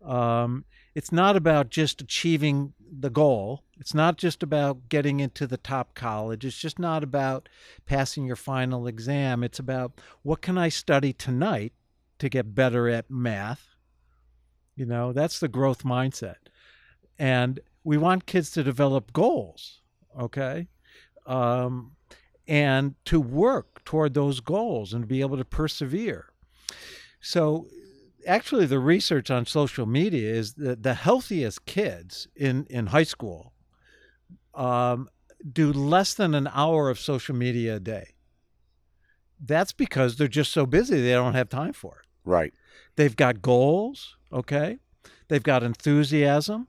[0.04, 3.64] Um, it's not about just achieving the goal.
[3.80, 6.46] It's not just about getting into the top college.
[6.46, 7.50] It's just not about
[7.86, 9.44] passing your final exam.
[9.44, 11.74] It's about what can I study tonight
[12.20, 13.76] to get better at math?
[14.76, 16.36] You know, that's the growth mindset.
[17.18, 19.82] And we want kids to develop goals,
[20.20, 20.68] okay?
[21.26, 21.94] Um,
[22.48, 26.26] and to work toward those goals and be able to persevere.
[27.22, 27.68] So,
[28.28, 33.54] actually, the research on social media is that the healthiest kids in in high school
[34.54, 35.10] um,
[35.52, 38.08] do less than an hour of social media a day.
[39.40, 42.08] That's because they're just so busy they don't have time for it.
[42.24, 42.54] Right.
[42.96, 44.78] They've got goals, okay?
[45.28, 46.68] They've got enthusiasm.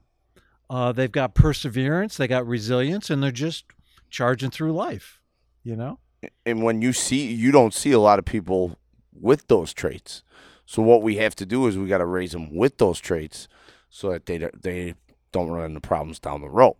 [0.69, 2.17] Uh, they've got perseverance.
[2.17, 3.65] They got resilience, and they're just
[4.09, 5.21] charging through life,
[5.65, 5.99] you know?
[6.45, 8.77] And when you see, you don't see a lot of people
[9.13, 10.23] with those traits.
[10.65, 13.47] So what we have to do is we got to raise them with those traits,
[13.89, 14.95] so that they don't- they
[15.33, 16.75] don't run into problems down the road.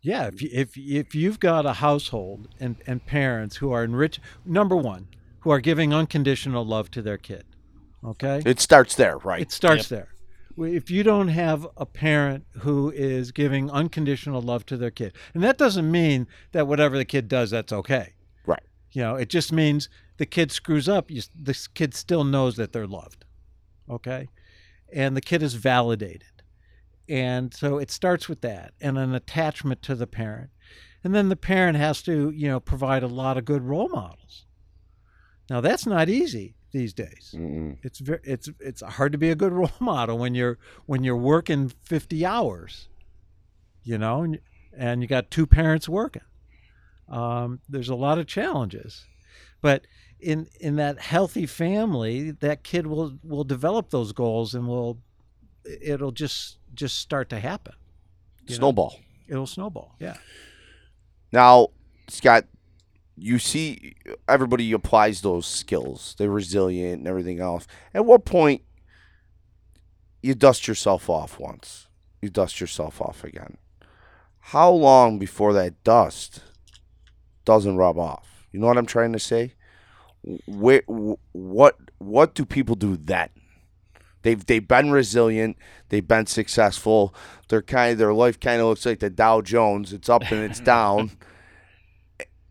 [0.00, 4.20] Yeah, if you, if if you've got a household and and parents who are enriched,
[4.44, 5.08] number one,
[5.40, 7.44] who are giving unconditional love to their kid,
[8.04, 9.42] okay, It starts there, right?
[9.42, 10.08] it starts there.
[10.60, 15.42] If you don't have a parent who is giving unconditional love to their kid, and
[15.42, 18.14] that doesn't mean that whatever the kid does, that's okay.
[18.46, 18.62] Right.
[18.92, 21.10] You know, it just means the kid screws up.
[21.10, 23.24] You, this kid still knows that they're loved.
[23.88, 24.28] Okay.
[24.92, 26.42] And the kid is validated.
[27.08, 30.50] And so it starts with that and an attachment to the parent.
[31.02, 34.44] And then the parent has to, you know, provide a lot of good role models.
[35.48, 37.34] Now that's not easy these days.
[37.36, 37.78] Mm-mm.
[37.82, 41.16] It's very, it's it's hard to be a good role model when you're when you're
[41.16, 42.88] working 50 hours.
[43.82, 44.38] You know, and,
[44.76, 46.22] and you got two parents working.
[47.08, 49.06] Um, there's a lot of challenges.
[49.60, 49.86] But
[50.20, 54.98] in in that healthy family, that kid will will develop those goals and will
[55.64, 57.74] it'll just just start to happen.
[58.46, 58.58] you know?
[58.58, 59.00] Snowball.
[59.26, 59.96] It'll snowball.
[59.98, 60.16] Yeah.
[61.32, 61.68] Now,
[62.08, 62.44] Scott,
[63.20, 63.94] you see
[64.28, 66.14] everybody applies those skills.
[66.18, 67.66] They're resilient and everything else.
[67.94, 68.62] At what point
[70.22, 71.88] you dust yourself off once?
[72.20, 73.56] You dust yourself off again.
[74.40, 76.40] How long before that dust
[77.44, 78.46] doesn't rub off?
[78.50, 79.54] You know what I'm trying to say?
[80.46, 83.28] Where, what what do people do then?
[84.22, 85.56] They've they've been resilient.
[85.88, 87.14] They've been successful.
[87.48, 89.92] They're kind of their life kind of looks like the Dow Jones.
[89.92, 91.12] It's up and it's down.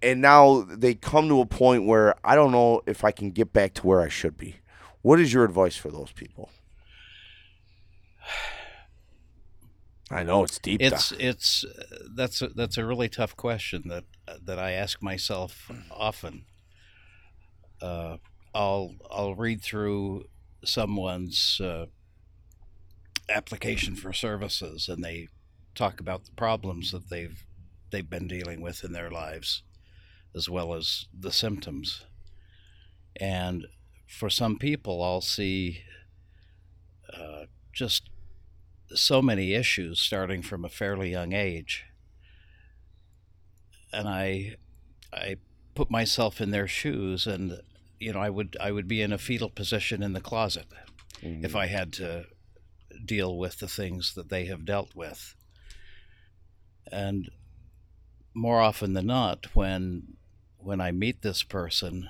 [0.02, 3.52] And now they come to a point where I don't know if I can get
[3.52, 4.58] back to where I should be.
[5.02, 6.50] What is your advice for those people?
[10.10, 10.82] I know it's deep.
[10.82, 11.20] It's Doc.
[11.20, 14.06] it's uh, that's a, that's a really tough question that
[14.44, 16.46] that I ask myself often.
[17.82, 18.18] Uh,
[18.54, 20.26] I'll I'll read through
[20.64, 21.88] someone's uh,
[23.30, 25.28] application for services, and they
[25.76, 27.44] talk about the problems that they've
[27.92, 29.64] they've been dealing with in their lives,
[30.38, 32.06] as well as the symptoms.
[33.20, 33.66] And
[34.08, 35.82] for some people, I'll see
[37.14, 38.10] uh, just
[38.94, 41.84] so many issues starting from a fairly young age.
[43.92, 44.56] And i
[45.14, 45.38] i
[45.74, 47.62] put myself in their shoes and
[48.00, 50.66] you know i would i would be in a fetal position in the closet
[51.22, 52.26] if i had to
[53.06, 55.36] deal with the things that they have dealt with.
[56.92, 57.30] And
[58.34, 60.17] more often than not when
[60.68, 62.10] when i meet this person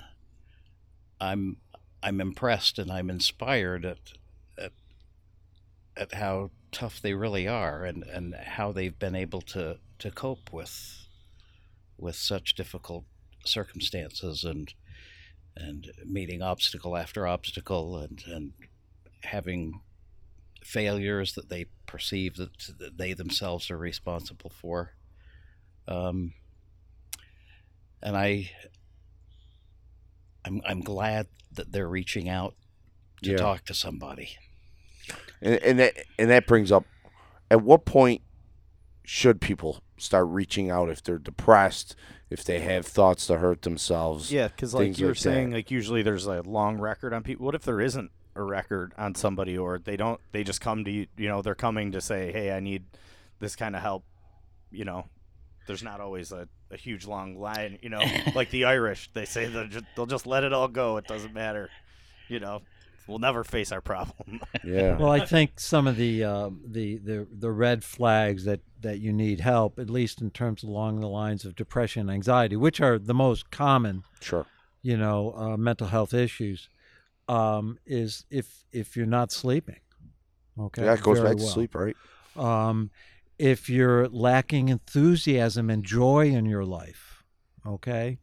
[1.20, 1.58] i'm
[2.02, 3.98] i'm impressed and i'm inspired at
[4.58, 4.72] at
[5.96, 10.52] at how tough they really are and, and how they've been able to, to cope
[10.52, 11.06] with
[11.96, 13.04] with such difficult
[13.44, 14.74] circumstances and
[15.56, 18.52] and meeting obstacle after obstacle and, and
[19.22, 19.80] having
[20.64, 24.94] failures that they perceive that, that they themselves are responsible for.
[25.86, 26.34] Um,
[28.02, 28.50] and I
[30.44, 32.54] I'm I'm glad that they're reaching out
[33.22, 33.36] to Yeah.
[33.36, 34.36] talk to somebody.
[35.40, 36.84] and, and that and that brings up
[37.50, 38.22] at what point
[39.04, 41.96] should people start reaching out if they're depressed,
[42.30, 44.30] if they have thoughts to hurt themselves?
[44.30, 45.22] Yeah, because like you were like that.
[45.22, 47.46] saying, like usually there's a long record on people.
[47.46, 50.20] What if there isn't a record on somebody, or they don't?
[50.32, 51.06] They just come to you.
[51.16, 52.84] You know, they're coming to say, "Hey, I need
[53.40, 54.04] this kind of help."
[54.70, 55.06] You know,
[55.68, 57.78] there's not always a, a huge long line.
[57.80, 58.02] You know,
[58.34, 60.96] like the Irish, they say they'll just, they'll just let it all go.
[60.96, 61.70] It doesn't matter.
[62.28, 62.62] You know,
[63.06, 64.40] we'll never face our problem.
[64.64, 64.98] Yeah.
[64.98, 69.12] Well, I think some of the uh, the the the red flags that that you
[69.12, 72.98] need help, at least in terms along the lines of depression, and anxiety, which are
[72.98, 74.46] the most common, sure.
[74.82, 76.68] you know, uh, mental health issues,
[77.28, 79.80] um, is if if you're not sleeping.
[80.58, 80.84] Okay.
[80.84, 81.96] Yeah, it goes very back to sleep, right?
[82.36, 82.90] um,
[83.38, 87.22] if you're lacking enthusiasm and joy in your life,
[87.66, 88.18] okay,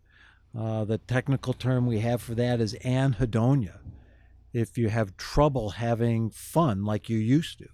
[0.57, 3.79] uh, the technical term we have for that is anhedonia.
[4.53, 7.67] If you have trouble having fun like you used to,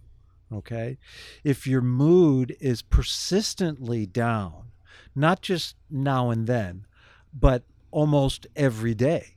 [0.54, 0.98] okay,
[1.44, 4.72] if your mood is persistently down,
[5.16, 6.86] not just now and then,
[7.34, 9.36] but almost every day,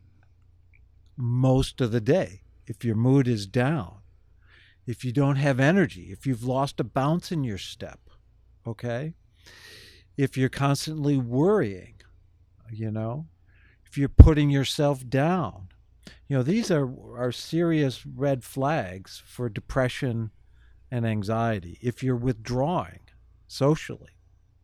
[1.16, 3.98] most of the day, if your mood is down,
[4.86, 8.00] if you don't have energy, if you've lost a bounce in your step,
[8.66, 9.14] okay?
[10.16, 11.94] If you're constantly worrying,
[12.70, 13.26] you know,
[13.86, 15.68] if you're putting yourself down,
[16.28, 20.30] you know, these are, are serious red flags for depression
[20.90, 21.78] and anxiety.
[21.80, 23.00] If you're withdrawing
[23.46, 24.12] socially,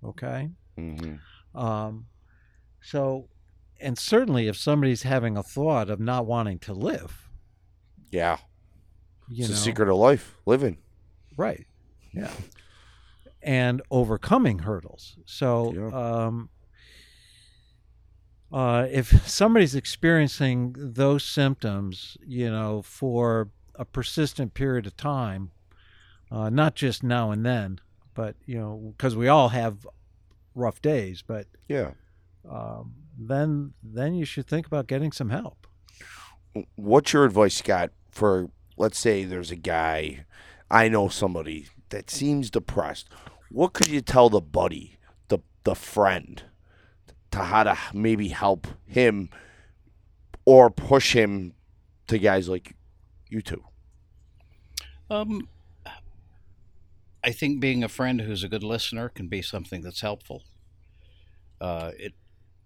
[0.05, 0.51] okay?
[0.79, 1.59] Mm-hmm.
[1.59, 2.07] Um,
[2.81, 3.29] so,
[3.81, 7.29] and certainly if somebody's having a thought of not wanting to live,
[8.11, 8.39] Yeah.
[9.31, 10.79] You It's know, the secret of life, living.
[11.37, 11.67] right?
[12.13, 12.31] Yeah,
[13.43, 15.17] and overcoming hurdles.
[15.25, 16.27] So, Yeah.
[16.27, 16.51] um,
[18.53, 25.53] uh, if somebody's experiencing those symptoms, you know, for a persistent period of time,
[26.31, 27.81] uh, not just now and then,
[28.15, 29.87] but you know, because we all have
[30.55, 31.93] rough days, but Yeah.
[32.49, 35.67] um, then then you should think about getting some help.
[36.75, 40.25] What's your advice, Scott, for let's say there's a guy,
[40.71, 43.11] I know somebody that seems depressed.
[43.51, 44.97] What could you tell the buddy,
[45.29, 46.43] the the friend,
[47.31, 49.29] to how to maybe help him
[50.47, 51.53] or push him
[52.07, 52.75] to guys like
[53.29, 53.63] you two?
[55.11, 55.49] Um,
[57.23, 60.45] I think being a friend who's a good listener can be something that's helpful.
[61.61, 62.15] Uh, it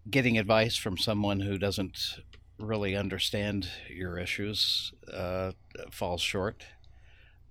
[0.09, 2.21] getting advice from someone who doesn't
[2.59, 5.53] really understand your issues uh,
[5.91, 6.65] falls short.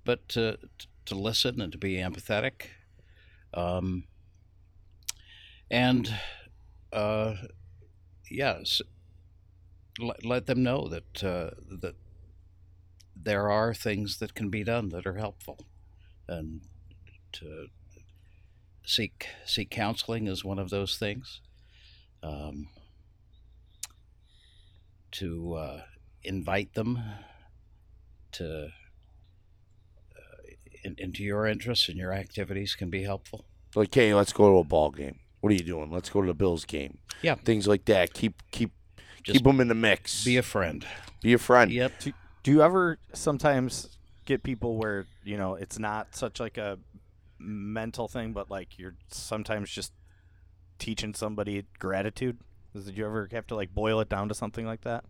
[0.05, 0.57] But to
[1.05, 2.67] to listen and to be empathetic,
[3.53, 4.05] um,
[5.71, 6.13] and
[6.91, 7.35] uh,
[8.29, 8.81] yes,
[9.99, 11.95] let, let them know that uh, that
[13.15, 15.65] there are things that can be done that are helpful,
[16.27, 16.61] and
[17.31, 17.67] to
[18.85, 21.41] seek seek counseling is one of those things.
[22.21, 22.67] Um,
[25.13, 25.81] to uh,
[26.23, 26.99] invite them
[28.33, 30.43] to uh,
[30.83, 33.45] in, into your interests and your activities can be helpful.
[33.75, 35.19] Like, hey, let's go to a ball game.
[35.41, 35.91] What are you doing?
[35.91, 36.99] Let's go to the Bills game.
[37.21, 37.35] Yeah.
[37.35, 38.13] Things like that.
[38.13, 38.71] Keep keep
[39.23, 40.23] Just keep them in the mix.
[40.23, 40.85] Be a friend.
[41.21, 41.71] be a friend.
[41.71, 41.91] Yep.
[42.43, 46.77] Do you ever sometimes get people where you know it's not such like a
[47.39, 49.91] mental thing, but like you're sometimes just
[50.79, 52.37] teaching somebody gratitude?
[52.73, 55.05] Did you ever have to like boil it down to something like that?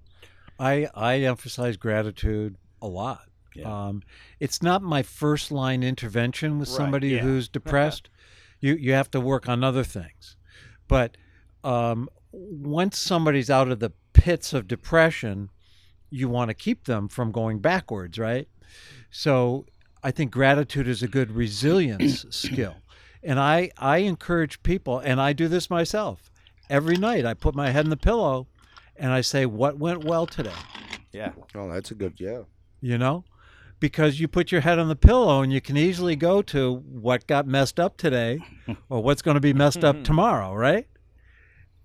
[0.59, 3.23] I I emphasize gratitude a lot.
[3.55, 3.87] Yeah.
[3.87, 4.01] Um,
[4.39, 7.19] it's not my first line intervention with Right, somebody yeah.
[7.21, 8.09] who's depressed.
[8.59, 10.37] you you have to work on other things,
[10.87, 11.17] but
[11.63, 15.49] um, once somebody's out of the pits of depression,
[16.09, 18.47] you want to keep them from going backwards, right?
[19.11, 19.65] So
[20.03, 22.75] I think gratitude is a good resilience skill,
[23.23, 26.31] and I I encourage people, and I do this myself.
[26.73, 28.47] Every night, I put my head in the pillow,
[28.95, 30.49] and I say, "What went well today?"
[31.11, 31.33] Yeah.
[31.53, 32.41] Oh, that's a good yeah.
[32.81, 33.23] you know
[33.79, 37.27] because you put your head on the pillow and you can easily go to what
[37.27, 38.39] got messed up today
[38.89, 40.87] or what's going to be messed up tomorrow right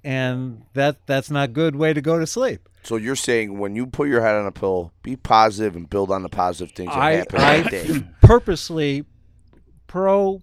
[0.05, 3.75] and that that's not a good way to go to sleep So you're saying when
[3.77, 6.91] you put your head on a pillow, be positive and build on the positive things
[6.91, 8.05] that i happen i that day.
[8.23, 9.05] purposely
[9.89, 10.41] pro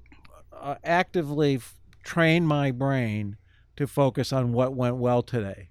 [0.53, 1.59] uh, actively
[2.03, 3.37] train my brain
[3.77, 5.69] to focus on what went well today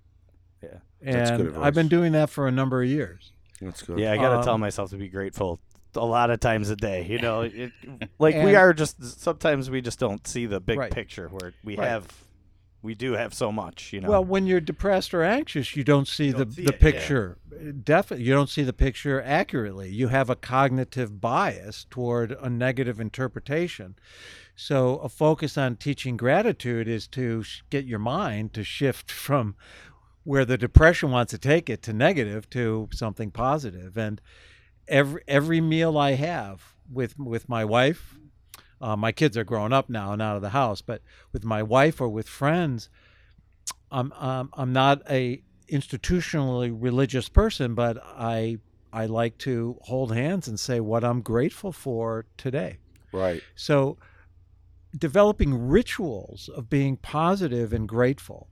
[0.62, 0.78] Yeah.
[1.02, 3.98] That's good and i've been doing that for a number of years That's good.
[3.98, 5.60] Yeah, I gotta tell Um, myself to be grateful
[5.96, 7.06] a lot of times a day.
[7.08, 7.70] You know, it,
[8.18, 10.90] like we are just sometimes we just don't see the big Right.
[10.90, 11.86] picture where we Right.
[11.88, 12.06] have
[12.84, 13.92] we do have so much.
[13.94, 14.10] You know.
[14.10, 16.90] Well, when you're depressed or anxious, you don't see the, don't see the it, yeah.
[16.90, 17.38] picture.
[17.82, 19.88] Definitely, you don't see the picture accurately.
[19.88, 23.96] You have a cognitive bias toward a negative interpretation.
[24.54, 29.56] So, a focus on teaching gratitude is to sh- get your mind to shift from
[30.22, 33.96] where the depression wants to take it to negative to something positive.
[33.96, 34.20] And
[34.86, 38.18] every every meal I have with with my wife,
[38.84, 41.00] uh, my kids are grown up now and out of the house, but
[41.32, 42.90] with my wife or with friends,
[43.90, 48.58] I'm um, I'm not a institutionally religious person, but I
[48.92, 52.78] I like to hold hands and say what I'm grateful for today.
[53.12, 53.42] Right.
[53.54, 53.96] So
[54.96, 58.48] developing rituals of being positive and grateful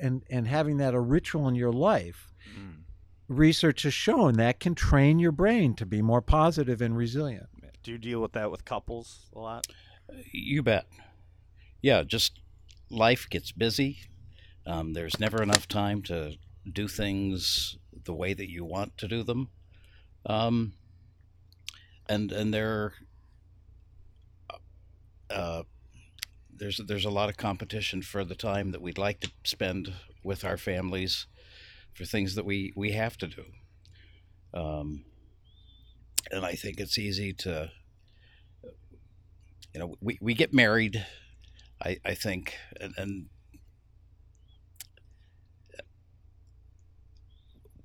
[0.00, 2.26] and and having that a ritual in your life
[2.58, 2.82] Mm.
[3.28, 7.48] research has shown that can train your brain to be more positive and resilient
[7.82, 9.66] do you deal with that with couples a lot?
[10.32, 10.86] You bet.
[11.82, 12.40] Yeah, just
[12.90, 13.98] life gets busy.
[14.66, 16.34] Um, there's never enough time to
[16.70, 19.48] do things the way that you want to do them.
[20.26, 20.74] Um,
[22.08, 22.92] and and there,
[25.30, 25.62] uh,
[26.54, 30.44] there's there's a lot of competition for the time that we'd like to spend with
[30.44, 31.26] our families
[31.94, 33.44] for things that we we have to do.
[34.52, 35.04] Um,
[36.30, 37.70] and I think it's easy to,
[39.74, 41.04] you know, we, we get married,
[41.82, 43.26] I, I think, and, and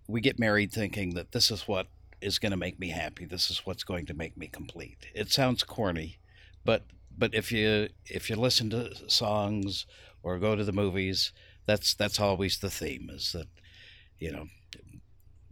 [0.08, 1.88] we get married thinking that this is what
[2.22, 3.26] is going to make me happy.
[3.26, 5.08] This is what's going to make me complete.
[5.14, 6.18] It sounds corny,
[6.64, 6.86] but
[7.18, 9.86] but if you if you listen to songs
[10.24, 11.32] or go to the movies,
[11.66, 13.48] that's that's always the theme is that
[14.20, 14.46] you know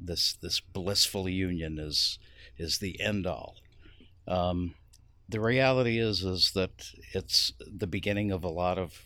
[0.05, 2.19] this this blissful union is
[2.57, 3.55] is the end all.
[4.27, 4.75] Um,
[5.27, 9.05] the reality is is that it's the beginning of a lot of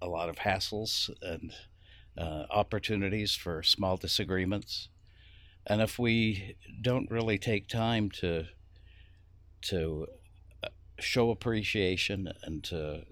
[0.00, 1.52] a lot of hassles and
[2.16, 4.88] uh, opportunities for small disagreements,
[5.66, 8.46] and if we don't really take time to
[9.62, 10.06] to
[10.64, 10.68] uh,
[10.98, 13.04] show appreciation and to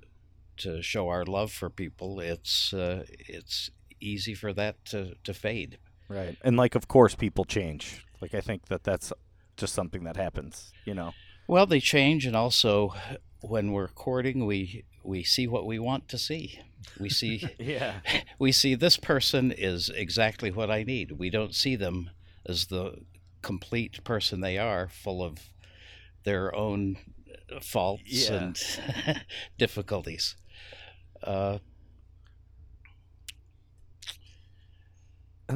[0.56, 3.70] to show our love for people, it's uh, it's
[4.00, 5.78] easy for that to, to fade.
[6.08, 6.36] Right.
[6.42, 8.04] And like of course people change.
[8.20, 9.12] Like I think that that's
[9.56, 11.12] just something that happens, you know.
[11.46, 12.94] Well, they change and also
[13.40, 16.60] when we're courting we we see what we want to see.
[16.98, 18.00] We see Yeah.
[18.38, 21.12] we see this person is exactly what I need.
[21.12, 22.10] We don't see them
[22.46, 22.94] as the
[23.42, 25.38] complete person they are, full of
[26.24, 26.96] their own
[27.62, 28.36] faults Yeah.
[28.36, 29.24] and
[29.58, 30.36] difficulties.
[31.22, 31.58] Uh,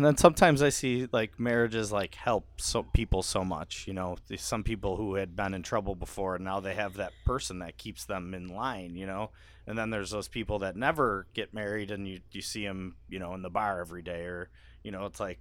[0.02, 4.16] And then sometimes I see like marriages like help so people so much, you know.
[4.36, 7.78] Some people who had been in trouble before and now they have that person that
[7.78, 9.30] keeps them in line, you know.
[9.64, 13.20] And then there's those people that never get married and you you see them, you
[13.20, 14.50] know, in the bar every day or
[14.82, 15.38] you know, it's like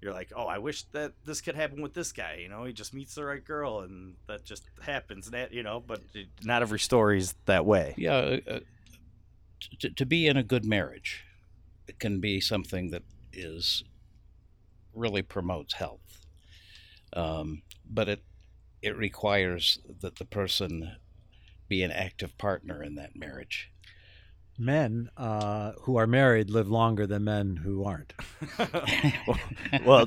[0.00, 2.72] you're like, "Oh, I wish that this could happen with this guy." You know, he
[2.72, 5.32] just meets the right girl, and that just happens.
[5.32, 7.92] That you know, but it, not every story's that way.
[7.98, 8.60] yeah, uh, uh,
[9.80, 11.26] to, to be in a good marriage
[11.88, 13.02] it can be something that
[13.32, 13.84] is
[14.94, 16.26] really promotes health.
[17.14, 18.22] Um, but it
[18.80, 20.96] it requires that the person
[21.68, 23.70] be an active partner in that marriage.
[24.58, 28.12] Men uh, who are married live longer than men who aren't.
[29.86, 30.06] well,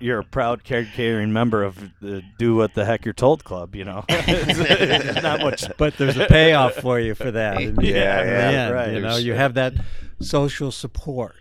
[0.00, 3.76] you're a proud card-carrying member of the "Do What the Heck You're Told" club.
[3.76, 5.64] You know, It's not much.
[5.78, 7.60] But there's a payoff for you for that.
[7.62, 7.92] in Yeah,
[8.24, 8.92] yeah, end, right.
[8.94, 9.74] You know, you have that
[10.20, 11.36] social support.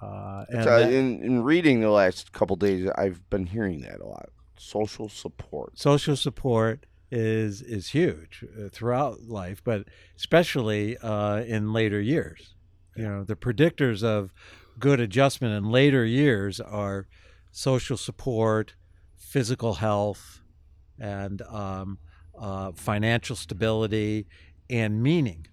[0.00, 4.00] Uh, and So, that- in, in reading the last couple days, I've been hearing that
[4.00, 4.30] a lot.
[4.56, 5.78] Social support.
[5.78, 9.86] social support is is huge uh, throughout life, but
[10.16, 12.54] especially uh, in later years.
[12.96, 14.32] You know, the predictors of
[14.78, 17.08] good adjustment in later years are
[17.50, 18.74] social support,
[19.16, 20.40] physical health,
[20.98, 21.98] and um,
[22.38, 24.26] uh, financial stability
[24.68, 25.46] and meaning.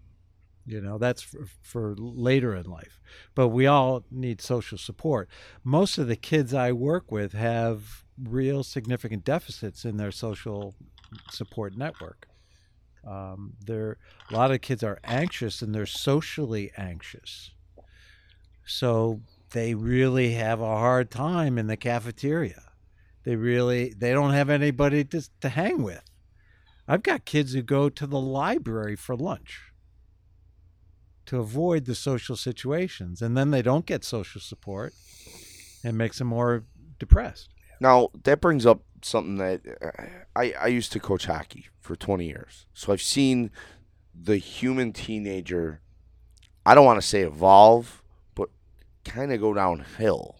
[0.68, 3.00] You know, that's for, for later in life.
[3.34, 5.30] But we all need social support.
[5.64, 10.76] Most of the kids I work with have real significant deficits in their social
[11.32, 12.28] support network.
[13.08, 13.98] Um, there,
[14.30, 17.52] a lot of kids are anxious and they're socially anxious.
[18.66, 22.62] So they really have a hard time in the cafeteria.
[23.24, 26.04] They really they don't have anybody to, to hang with.
[26.90, 29.72] I've got kids who go to the library for lunch
[31.28, 34.94] to avoid the social situations, and then they don't get social support,
[35.84, 36.64] and makes them more
[37.00, 37.50] depressed.
[37.80, 40.04] Now that brings up something that uh,
[40.36, 43.52] I I used to coach hockey for 20 years, so I've seen
[44.20, 45.82] the human teenager.
[46.66, 48.02] I don't want to say evolve,
[48.34, 48.50] but
[49.06, 50.38] kind of go downhill.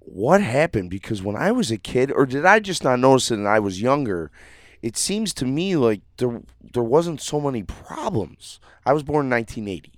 [0.00, 0.90] What happened?
[0.90, 3.38] Because when I was a kid, or did I just not notice it?
[3.38, 4.30] And I was younger.
[4.88, 6.42] It seems to me like there
[6.74, 8.60] there wasn't so many problems.
[8.84, 9.92] I was born in 1980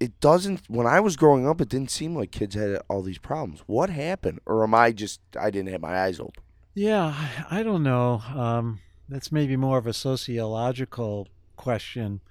[0.00, 3.18] it doesn't when I was growing up it didn't seem like kids had all these
[3.18, 3.62] problems.
[3.66, 4.40] What happened?
[4.46, 6.42] Or am I just I didn't have my eyes open?
[6.74, 7.14] Yeah,
[7.50, 8.22] I I don't know.
[8.34, 12.22] Um, that's maybe more of a sociological question.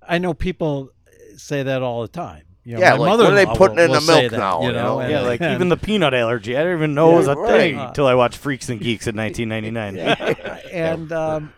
[0.00, 0.90] I know people
[1.36, 2.44] say that all the time.
[2.68, 4.20] You know, Yeah, my like, what are they mother-in-law putting will- in the will say
[4.20, 5.00] milk that, now, You you know, know?
[5.00, 7.30] and- Yeah, like and- even the peanut allergy, I didn't even know it was a
[7.34, 7.88] Yeah, thing right.
[7.88, 10.60] until I watched Freaks and Geeks in 1999.
[10.72, 11.52] and um,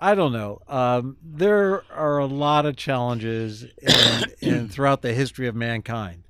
[0.00, 0.62] I don't know.
[0.68, 6.22] Um, there are a lot of challenges in, in throughout the history of mankind.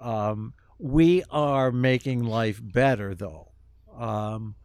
[0.00, 3.52] Um, we are making life better, though,
[3.96, 4.56] um,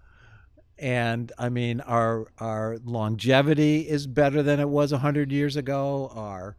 [0.79, 6.11] and I mean our our longevity is better than it was hundred years ago.
[6.15, 6.57] Our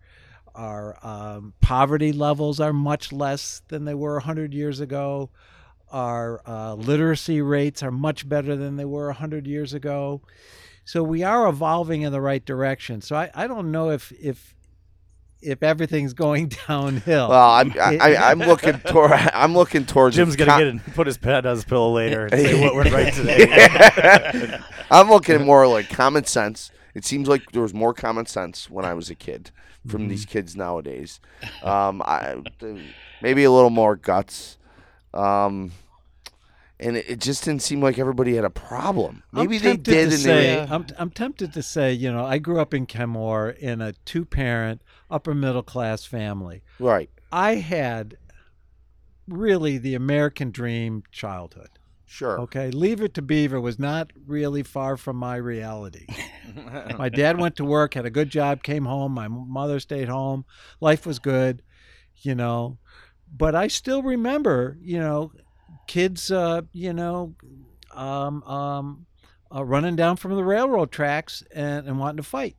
[0.55, 5.31] our um, poverty levels are much less than they were 100 years ago.
[5.91, 10.23] Our uh, literacy rates are much better than they were 100 years ago.
[10.85, 13.01] So we are evolving in the right direction.
[13.01, 14.55] So I, I don't know if if
[15.41, 17.29] if everything's going downhill.
[17.29, 20.95] Well, I'm I, I, I'm looking toward I'm looking towards Jim's gonna con- get it,
[20.95, 24.59] put his head on his pillow later and say what went right today.
[24.91, 26.71] I'm looking more like common sense.
[26.95, 29.51] It seems like there was more common sense when I was a kid
[29.87, 30.09] from Mm-hmm.
[30.09, 31.21] these kids nowadays.
[31.63, 32.37] Um, I,
[33.21, 34.57] maybe a little more guts.
[35.13, 35.73] Um,
[36.81, 39.23] and it, just didn't seem like everybody had a problem.
[39.33, 42.61] Maybe they did, To say, they I'm, I'm tempted to say, you know, I grew
[42.61, 44.81] up in Kenmore in a two parent,
[45.11, 46.63] upper middle class family.
[46.79, 47.11] right.
[47.33, 48.17] I had
[49.29, 51.71] really the American dream childhood.
[52.15, 52.39] Sure.
[52.43, 56.07] Okay, Leave It to Beaver was not really far from my reality.
[56.97, 59.11] my dad went to work, had a good job, came home.
[59.11, 60.45] My mother stayed home.
[60.81, 61.61] Life was good,
[62.19, 62.79] you know.
[63.37, 65.33] But I still remember, you know,
[65.89, 67.35] kids, uh, you know,
[67.93, 69.07] um, um,
[69.53, 72.55] uh, running down from the railroad tracks and, and wanting to fight.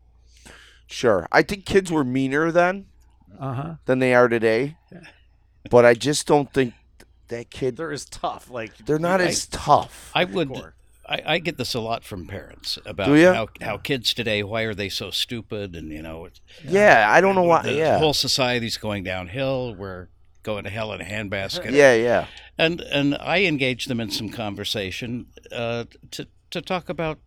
[0.86, 1.30] Sure.
[1.32, 2.88] I think kids were meaner then
[3.40, 3.76] Uh huh.
[3.86, 4.76] than they are today.
[5.70, 6.74] But I just don't think
[7.30, 7.78] that kid.
[7.78, 8.50] They're as tough.
[8.50, 10.12] Like They're not I- as tough.
[10.14, 10.52] I would.
[11.08, 14.74] I, I get this a lot from parents about how how kids today why are
[14.74, 17.62] they so stupid and you know it's, yeah, I don't know why.
[17.62, 18.00] the Yeah.
[18.00, 20.08] whole society's going downhill we're
[20.42, 22.26] going to hell in a handbasket Yeah, yeah.
[22.58, 27.20] and and I engage them in some conversation uh, to to talk about.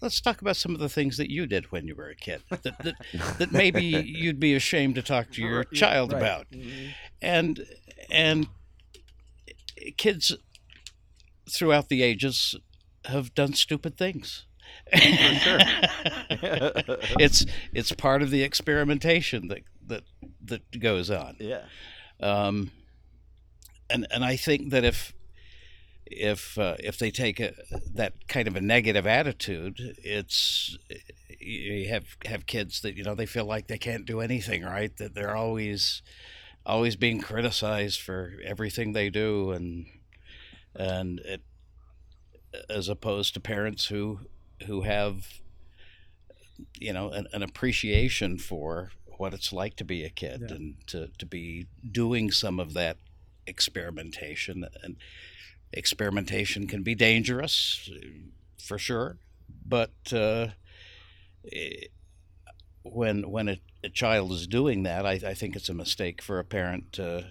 [0.00, 2.40] Let's talk about some of the things that you did when you were a kid
[2.48, 2.94] that that,
[3.38, 6.46] that maybe you'd be ashamed to talk to your child about,
[7.20, 7.66] and
[8.10, 8.46] and
[9.96, 10.36] kids
[11.48, 12.54] throughout the ages
[13.06, 14.46] have done stupid things.
[17.18, 20.04] it's it's part of the experimentation that that
[20.44, 21.36] that goes on.
[21.38, 21.62] Yeah.
[22.20, 22.70] Um,
[23.88, 25.12] and and I think that if
[26.06, 27.52] if uh, if they take a,
[27.94, 30.76] that kind of a negative attitude, it's
[31.38, 34.96] you have have kids that you know they feel like they can't do anything right,
[34.98, 36.02] that they're always
[36.66, 39.86] always being criticized for everything they do, and
[40.74, 41.42] and it
[42.68, 44.20] as opposed to parents who
[44.66, 45.26] who have
[46.78, 50.56] you know an, an appreciation for what it's like to be a kid Yeah.
[50.56, 52.96] and to, to be doing some of that
[53.46, 54.96] experimentation and
[55.72, 57.90] experimentation can be dangerous
[58.58, 59.18] for sure
[59.66, 60.48] but uh,
[62.82, 66.38] when when a, a child is doing that I, I think it's a mistake for
[66.38, 67.26] a parent to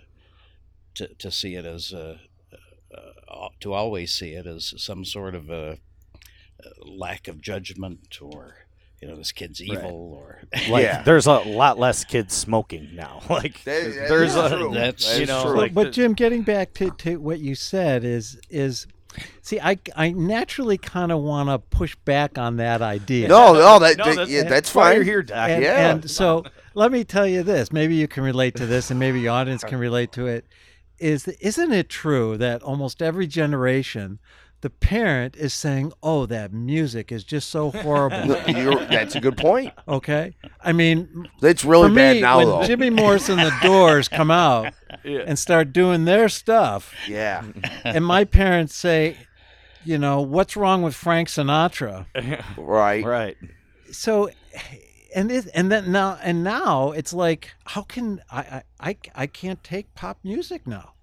[0.95, 2.19] to, to see it as a,
[2.95, 5.77] uh, to always see it as some sort of a,
[6.59, 8.55] a lack of judgment or
[9.01, 11.03] you know this kid's evil or Like Yeah.
[11.03, 13.21] there's a lot less kids smoking now.
[13.29, 14.71] Like That- that there's is a true.
[14.73, 15.57] that's- you is know true.
[15.57, 18.87] like but the- Jim, getting back to, to what you said is is
[19.41, 23.27] see, I I naturally kind of want to push back on that idea.
[23.27, 24.95] No, no, that, No, that- that's- yeah, that's fine.
[24.95, 25.49] you're here, Doc.
[25.49, 25.89] and, yeah.
[25.91, 26.43] and so
[26.75, 27.71] let me tell you this.
[27.71, 30.45] Maybe you can relate to this, and maybe your audience can relate to it.
[30.99, 34.19] Is isn't it true that almost every generation,
[34.61, 39.37] the parent is saying, "Oh, that music is just so horrible." You're- that's a good
[39.37, 39.73] point.
[39.87, 42.63] okay, I mean, It's really for bad me, now, when though.
[42.63, 47.43] Jimmy Morrison, the Doors come out and start doing their stuff, yeah,
[47.83, 49.15] and my parents say,
[49.85, 52.05] you know, what's wrong with Frank Sinatra?
[52.57, 53.03] right.
[53.05, 53.37] right.
[53.91, 54.29] So,
[55.15, 58.39] and it, and then now and now it's like, how can I
[58.79, 60.93] I I, I can't take pop music now?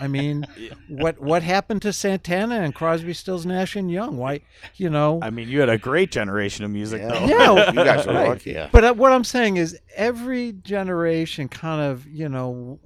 [0.00, 0.46] I mean,
[0.88, 4.16] what what happened to Santana and Crosby, Stills, Nash and Young?
[4.16, 4.40] Why,
[4.76, 5.18] you know?
[5.22, 7.08] I mean, you had a great generation of music Yeah.
[7.08, 7.26] though.
[7.56, 8.28] Yeah, you guys are right.
[8.28, 8.52] lucky.
[8.52, 12.78] yeah But uh, what I'm saying is, every generation kind of, you know,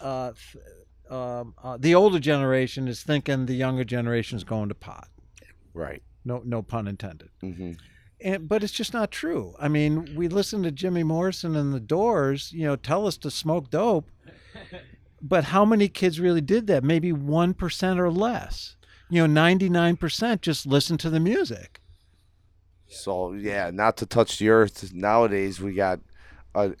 [0.00, 0.64] uh, th-
[1.10, 5.08] um, uh, the older generation is thinking the younger generation is going to pot.
[5.74, 6.02] Right.
[6.24, 7.28] No, no pun intended.
[7.40, 7.72] hmm
[8.20, 9.54] And, but it's just not true.
[9.60, 13.30] I mean, we listen to Jimmy Morrison and the Doors, you know, tell us to
[13.30, 14.08] smoke dope.
[15.26, 16.84] But how many kids really did that?
[16.84, 18.76] Maybe 1% or less.
[19.08, 21.80] You know, 99% just listen to the music.
[22.86, 24.92] So yeah, not to touch the earth.
[24.92, 26.00] Nowadays we got
[26.54, 26.72] a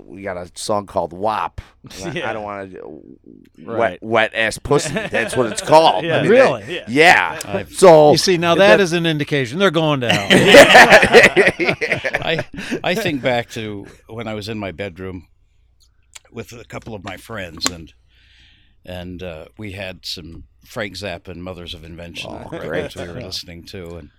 [0.00, 1.60] we got a song called WAP.
[2.04, 3.18] And I- I don't want to
[3.62, 3.78] Right.
[4.02, 4.92] wet wet ass pussy.
[4.94, 6.04] That's what it's called.
[6.06, 6.16] Yeah.
[6.18, 6.62] I mean, Really?
[6.62, 7.34] that- Yeah.
[7.34, 7.40] yeah.
[7.44, 10.28] I've- So You see, now that is an indication they're going to hell.
[12.24, 12.44] I
[12.82, 15.28] I think back to when I was in my bedroom
[16.34, 17.94] with a couple of my friends and
[18.86, 23.20] and uh, we had some Frank Zappa and Mothers of Invention Oh, records we were
[23.20, 24.10] listening to and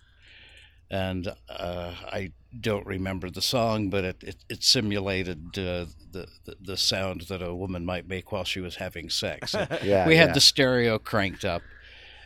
[0.89, 6.55] and uh, I don't remember the song, but it it, it simulated uh, the, the
[6.61, 9.55] the sound that a woman might make while she was having sex.
[9.83, 10.33] yeah, we had yeah.
[10.33, 11.63] the stereo cranked up,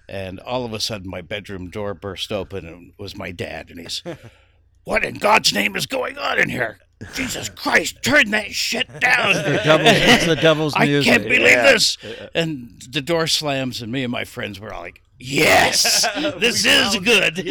[0.08, 3.70] and all of a sudden my bedroom door burst open, and it was my dad,
[3.70, 4.04] and he's,
[4.84, 6.80] "What in God's name is going on in here?"
[7.14, 9.34] Jesus Christ, turn that shit down.
[9.34, 11.12] The devil's, it's the devil's I music.
[11.12, 11.72] can't believe Yeah.
[11.72, 11.98] this.
[12.36, 16.06] And the door slams, and me and my friends were all like, yes,
[16.40, 17.38] this is good.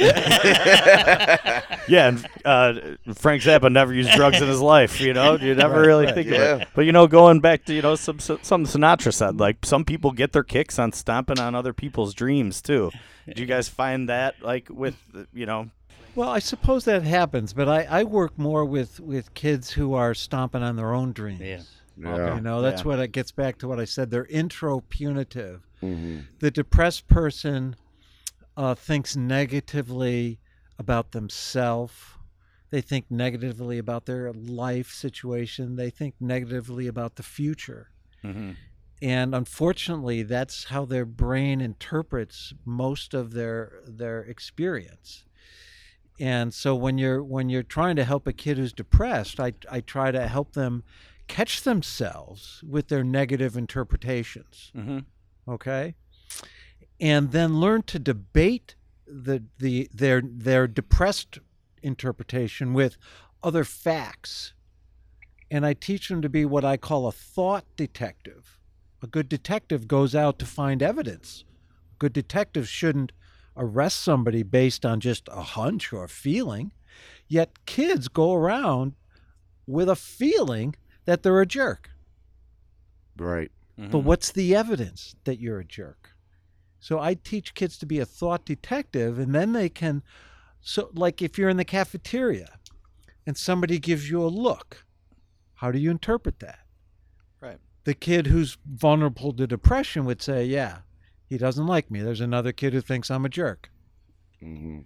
[1.88, 2.74] Yeah, and uh,
[3.14, 5.00] Frank Zappa never used drugs in his life.
[5.00, 6.36] You know, you never really think Yeah.
[6.36, 6.68] about it.
[6.74, 10.12] But you know, going back to you know some some Sinatra said, like some people
[10.12, 12.90] get their kicks on stomping on other people's dreams too.
[13.34, 14.96] Do you guys find that like with
[15.32, 15.70] you know?
[16.18, 20.14] Well, I suppose that happens, but I, I work more with, with kids who are
[20.14, 21.40] stomping on their own dreams.
[21.40, 21.62] Yeah.
[21.96, 22.34] Yeah.
[22.34, 22.88] You know, that's Yeah.
[22.88, 24.10] what it gets back to what I said.
[24.10, 25.60] They're intropunitive.
[25.80, 26.24] Mhm.
[26.40, 27.76] The depressed person
[28.56, 30.40] uh, thinks negatively
[30.76, 31.94] about themselves.
[32.70, 35.76] They think negatively about their life situation.
[35.76, 37.90] They think negatively about the future.
[38.24, 38.50] Mm-hmm.
[39.02, 45.24] And unfortunately, that's how their brain interprets most of their their experience.
[46.20, 49.80] And so when you're when you're trying to help a kid who's depressed, I I
[49.80, 50.82] try to help them
[51.28, 54.72] catch themselves with their negative interpretations.
[54.74, 54.98] Mm-hmm.
[55.48, 55.94] Okay?
[57.00, 58.74] And then learn to debate
[59.06, 61.38] the the their their depressed
[61.82, 62.96] interpretation with
[63.42, 64.54] other facts.
[65.50, 68.58] And I teach them to be what I call a thought detective.
[69.02, 71.44] A good detective goes out to find evidence.
[71.92, 73.12] A good detective shouldn't
[73.58, 76.72] arrest somebody based on just a hunch or a feeling.
[77.26, 78.94] Yet kids go around
[79.66, 81.90] with a feeling that they're a jerk.
[83.16, 83.50] Right.
[83.76, 84.06] But mm-hmm.
[84.06, 86.10] what's the evidence that you're a jerk?
[86.80, 90.02] So I teach kids to be a thought detective, and then they can.
[90.60, 92.58] So, like if you're in the cafeteria
[93.26, 94.84] and somebody gives you a look,
[95.54, 96.60] how do you interpret that?
[97.40, 97.58] Right.
[97.84, 100.78] The kid who's vulnerable to depression would say, Yeah,
[101.28, 102.00] he doesn't like me.
[102.02, 103.70] There's another kid who thinks I'm a jerk.
[104.40, 104.80] hmm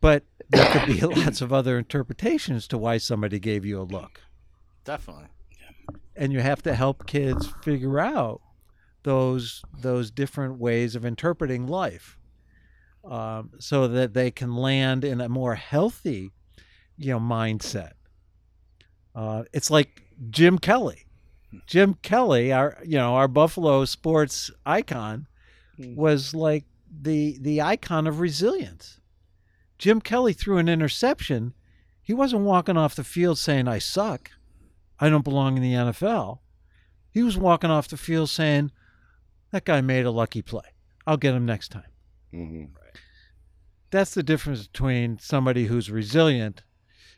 [0.00, 4.22] But there could be lots of other interpretations to why somebody gave you a look.
[4.84, 5.26] Definitely.
[6.16, 8.40] and you have to help kids figure out
[9.02, 12.18] those those different ways of interpreting life
[13.04, 16.32] um, so that they can land in a more healthy
[16.98, 17.92] you know mindset
[19.14, 21.06] uh, it's like jim kelly
[21.66, 25.26] jim kelly our you know our buffalo sports icon
[25.78, 26.64] was like
[27.02, 29.00] the the icon of resilience
[29.78, 31.52] jim kelly threw an interception
[32.02, 34.30] he wasn't walking off the field saying i suck
[34.98, 36.38] I don't belong in the NFL.
[37.10, 38.70] He was walking off the field saying,
[39.52, 40.74] That guy made a lucky play.
[41.06, 41.90] I'll get him next time.
[42.30, 42.64] hmm
[43.90, 46.62] That's the difference between somebody who's resilient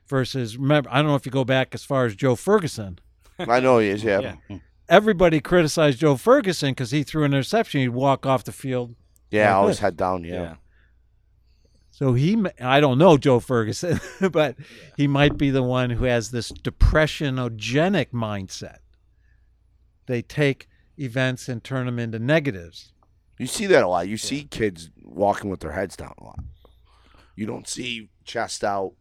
[0.07, 2.99] versus, remember, I don't know if you go back as far as Joe Ferguson.
[3.39, 4.03] I know he is.
[4.03, 4.37] Yeah.
[4.49, 4.59] Yeah.
[4.89, 7.81] Everybody criticized Joe Ferguson because he threw an interception.
[7.81, 8.95] He'd walk off the field.
[9.31, 9.49] Yeah.
[9.49, 9.81] Like always this.
[9.81, 10.25] head down.
[10.25, 10.35] Yeah.
[10.35, 10.55] Yeah.
[11.91, 14.55] So he, I don't know Joe Ferguson, but
[14.97, 18.79] he might be the one who has this depressionogenic mindset.
[20.07, 22.93] They take events and turn them into negatives.
[23.39, 24.09] You see that a lot.
[24.09, 26.39] You see kids walking with their heads down a lot.
[27.35, 28.93] You don't see chest out,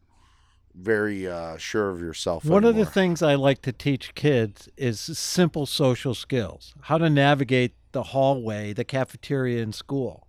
[0.80, 2.46] very uh, sure of yourself.
[2.46, 7.10] One of the things I like to teach kids is simple social skills how to
[7.10, 10.28] navigate the hallway, the cafeteria in school.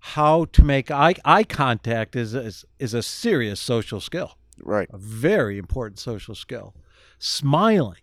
[0.00, 4.88] How to make eye, eye contact is, is, is a serious social skill, Right.
[4.92, 6.74] a very important social skill.
[7.18, 8.02] Smiling,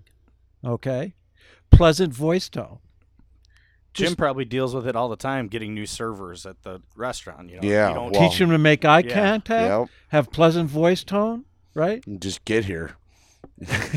[0.63, 1.15] okay?
[1.71, 2.79] Pleasant voice tone.
[3.95, 7.49] Jim Just- probably deals with it all the time, getting new servers at the restaurant.
[7.49, 9.13] You know, Yeah, You don't, well- Teach them to make eye Yeah.
[9.13, 9.89] contact, Yep.
[10.09, 12.03] have pleasant voice tone, right?
[12.19, 12.95] Just get here.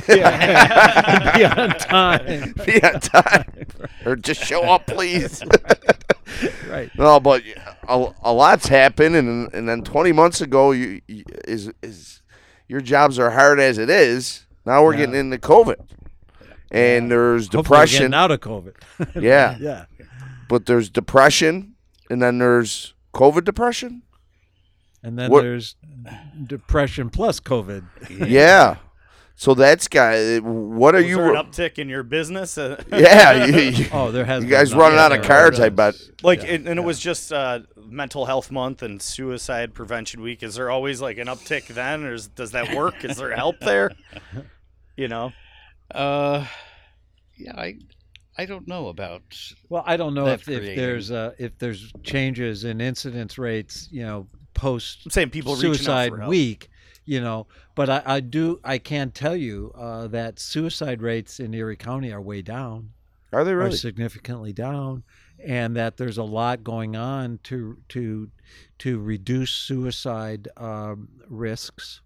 [0.08, 1.32] Yeah.
[1.36, 2.54] be on time.
[2.64, 3.44] Be on time,
[4.06, 5.42] or just show up, please.
[6.68, 6.90] Right.
[6.96, 7.42] no, but
[7.88, 12.22] a, a lot's happened, and and then 20 months ago, you, you is is
[12.68, 14.46] your jobs are hard as it is.
[14.64, 15.06] Now we're Yeah.
[15.06, 15.76] getting into COVID,
[16.70, 18.14] and there's depression.
[18.14, 18.74] out of COVID.
[19.20, 19.84] Yeah, yeah.
[20.48, 21.74] but there's depression,
[22.10, 24.02] and then there's COVID depression.
[25.02, 25.76] And then What- there's
[26.46, 27.84] depression plus COVID.
[28.28, 28.76] yeah.
[29.36, 30.38] So that's guy.
[30.40, 31.16] What are was you?
[31.16, 32.58] there an uptick in your business?
[32.58, 34.80] Uh, yeah, you, you, Oh, there has You been guys none.
[34.80, 35.94] running out of there cards, I bet.
[36.24, 40.42] like, Yeah, and, and it was just uh, Mental Health Month and Suicide Prevention Week.
[40.42, 43.04] Is there always like an uptick then, or is, does that work?
[43.04, 43.92] is there help there?
[44.96, 45.30] You know,
[45.94, 46.46] Uh,
[47.36, 47.78] yeah, I,
[48.36, 49.22] I don't know about.
[49.68, 54.02] Well, I don't know if, if there's uh, if there's changes in incidence rates, you
[54.02, 56.68] know, post I'm saying people suicide week,
[57.04, 57.46] you know.
[57.74, 62.12] But I, I do I can tell you uh, that suicide rates in Erie County
[62.12, 62.90] are way down,
[63.32, 63.76] are they are really?
[63.76, 65.04] significantly down,
[65.42, 68.30] and that there's a lot going on to to
[68.78, 72.00] to reduce suicide um, risks.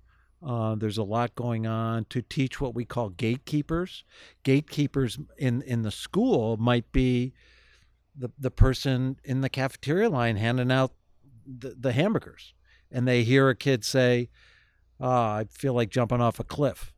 [0.45, 4.05] Uh, there's a lot going on to teach what we call gatekeepers.
[4.43, 7.33] Gatekeepers in, in the school might be
[8.17, 10.93] the, the person in the cafeteria line handing out
[11.47, 12.55] the, the hamburgers.
[12.91, 14.31] And they hear a kid say,
[15.01, 16.93] oh, I feel like jumping off a cliff.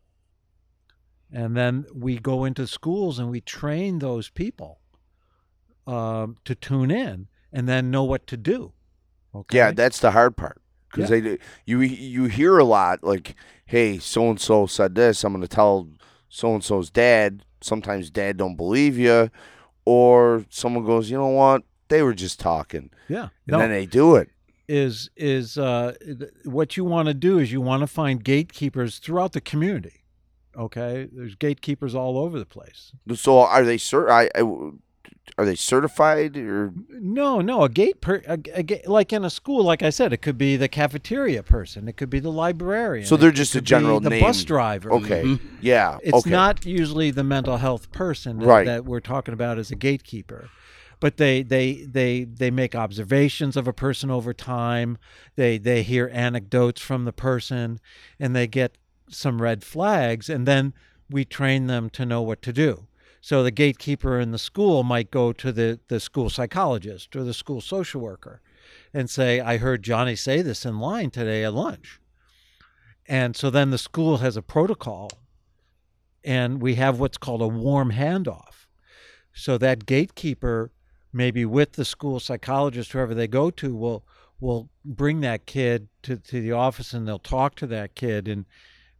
[1.30, 4.80] And then we go into schools and we train those people
[5.86, 8.72] um, to tune in and then know what to do.
[9.34, 9.58] Okay.
[9.58, 10.62] Yeah, that's the hard part
[10.94, 11.20] because Yeah.
[11.20, 13.34] they you you hear a lot like,
[13.66, 15.24] "Hey, so and so said this.
[15.24, 15.88] I'm going to tell
[16.28, 19.30] so and so's dad." Sometimes dad don't believe you,
[19.84, 21.62] or someone goes, "You know what?
[21.88, 23.22] They were just talking," yeah.
[23.22, 24.28] and No, then they do it.
[24.68, 25.94] is is uh,
[26.44, 30.02] what you want to do is you want to find gatekeepers throughout the community.
[30.56, 32.92] Okay, there's gatekeepers all over the place.
[33.14, 34.08] So are they cert?
[34.10, 34.42] I, I
[35.38, 39.30] are they certified or No, no, a gate per a, a ga- like in a
[39.30, 43.06] school, like I said, it could be the cafeteria person, it could be the librarian.
[43.06, 44.22] So they're it just a could be general the name.
[44.22, 44.92] bus driver.
[44.92, 45.22] okay?
[45.24, 45.40] Mhm.
[45.60, 46.30] Yeah, It's okay.
[46.30, 48.66] not usually the mental health person that, Right.
[48.66, 50.50] that we're talking about as a gatekeeper.
[51.00, 54.96] But they, they they they make observations of a person over time.
[55.36, 57.78] They they hear anecdotes from the person
[58.18, 58.78] and they get
[59.10, 60.72] some red flags and then
[61.10, 62.86] we train them to know what to do.
[63.24, 67.32] So the gatekeeper in the school might go to the, the school psychologist or the
[67.32, 68.42] school social worker
[68.92, 72.00] and say, I heard Johnny say this in line today at lunch.
[73.06, 75.10] And so then the school has a protocol
[76.22, 78.66] and we have what's called a warm handoff.
[79.32, 80.70] So that gatekeeper,
[81.10, 84.04] maybe with the school psychologist, whoever they go to, will
[84.38, 88.44] will bring that kid to, to the office and they'll talk to that kid and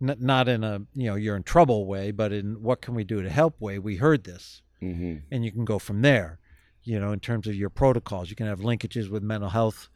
[0.01, 3.05] n- not in a you know you're in trouble way, but in what can we
[3.05, 3.79] do to help way.
[3.79, 6.39] We heard this, hmm and you can go from there.
[6.83, 9.89] You know, in terms of your protocols, you can have linkages with mental health,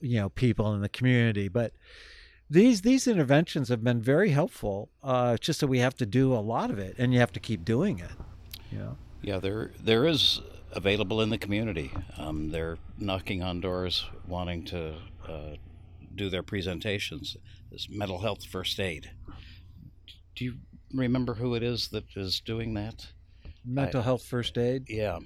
[0.00, 1.72] you know, people in the community, but
[2.48, 4.90] these these interventions have been very helpful.
[5.02, 7.32] Uh, it's just that we have to do a lot of it, and you have
[7.32, 8.10] to keep doing it.
[8.70, 8.96] You know.
[9.22, 10.40] Yeah, there there is
[10.72, 11.90] available in the community.
[12.16, 14.94] Um, they're knocking on doors, wanting to
[15.28, 15.56] uh,
[16.20, 17.36] do their presentations.
[17.72, 19.10] This mental health first aid.
[20.36, 20.54] Do you
[20.92, 23.06] remember who it is that is doing that?
[23.64, 24.84] Mental health first aid.
[24.88, 25.18] Yeah,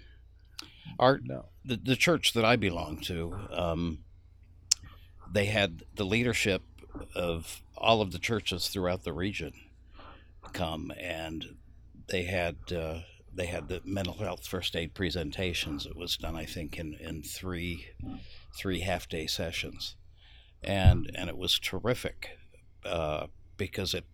[0.98, 1.46] our No.
[1.64, 4.04] the, the church that I belong to, um,
[5.32, 6.62] they had the leadership
[7.14, 9.52] of all of the churches throughout the region
[10.52, 11.56] come, and
[12.08, 13.00] they had uh,
[13.34, 15.86] they had the mental health first aid presentations.
[15.86, 17.86] It was done, I think, in, in three
[18.56, 19.96] three half day sessions,
[20.64, 22.38] and and it was terrific
[22.84, 24.04] uh, because it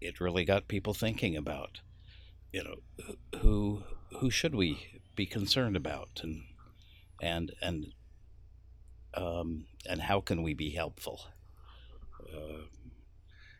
[0.00, 1.80] it really got people thinking about
[2.52, 2.76] you know
[3.40, 3.84] who
[4.20, 6.42] who should we be concerned about and
[7.22, 7.94] and and
[9.14, 11.20] um, and how can we be helpful
[12.32, 12.64] uh,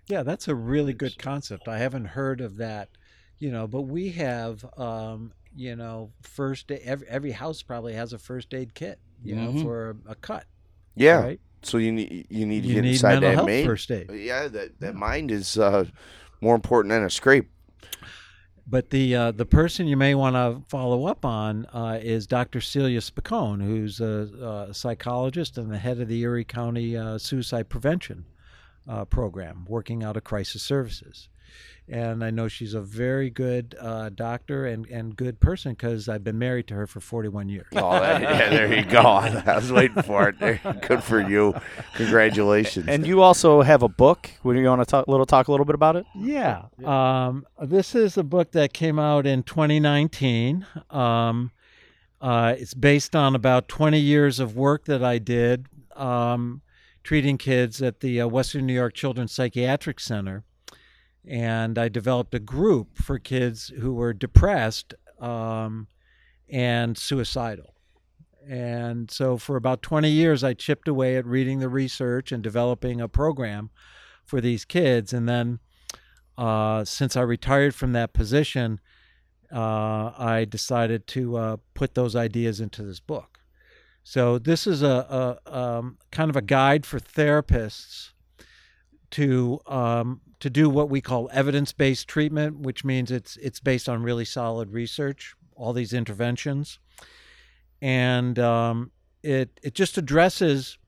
[0.06, 1.68] Yeah, that's a really good concept.
[1.68, 2.90] I haven't heard of that,
[3.38, 8.12] you know, but we have, um, you know, first aid, every, every house probably has
[8.12, 9.62] a first aid kit, you know, Mhm.
[9.62, 10.46] for a cut.
[10.94, 11.20] Yeah.
[11.22, 11.40] Right?
[11.64, 13.66] So you need you need to You get need inside mental that health main.
[13.66, 14.10] first aid.
[14.12, 15.84] Yeah, that that mind is uh,
[16.40, 17.50] more important than a scrape.
[18.66, 22.60] But the uh, the person you may want to follow up on uh, is Dr.
[22.62, 27.68] Celia Spicone, who's a, a psychologist and the head of the Erie County uh, Suicide
[27.68, 28.24] Prevention
[28.88, 31.28] uh, Program, working out of crisis services.
[31.86, 36.24] And I know she's a very good uh, doctor and, and good person because I've
[36.24, 37.66] been married to her for 41 years.
[37.76, 39.00] Oh, that, yeah, there you go.
[39.02, 40.38] I was waiting for it.
[40.38, 40.60] There.
[40.88, 41.54] Good for you.
[41.94, 42.86] Congratulations.
[42.88, 44.30] And you also have a book.
[44.44, 46.06] Would you want to talk, little talk a little bit about it?
[46.14, 46.62] Yeah.
[46.82, 50.66] Um, this is a book that came out in 2019.
[50.88, 51.50] Um,
[52.22, 56.62] uh, it's based on about 20 years of work that I did um,
[57.02, 60.44] treating kids at the uh, Western New York Children's Psychiatric Center.
[61.26, 65.88] And I developed a group for kids who were depressed um,
[66.48, 67.74] and suicidal.
[68.46, 73.00] And so for about 20 years, I chipped away at reading the research and developing
[73.00, 73.70] a program
[74.24, 75.12] for these kids.
[75.12, 75.60] And then
[76.36, 78.80] uh, since I retired from that position,
[79.52, 83.38] uh, I decided to uh, put those ideas into this book.
[84.02, 88.10] So this is a, a um, kind of a guide for therapists
[89.14, 94.02] to um, to do what we call evidence-based treatment, which means it's it's based on
[94.02, 95.34] really solid research.
[95.56, 96.78] All these interventions,
[97.80, 98.90] and um,
[99.22, 100.78] it it just addresses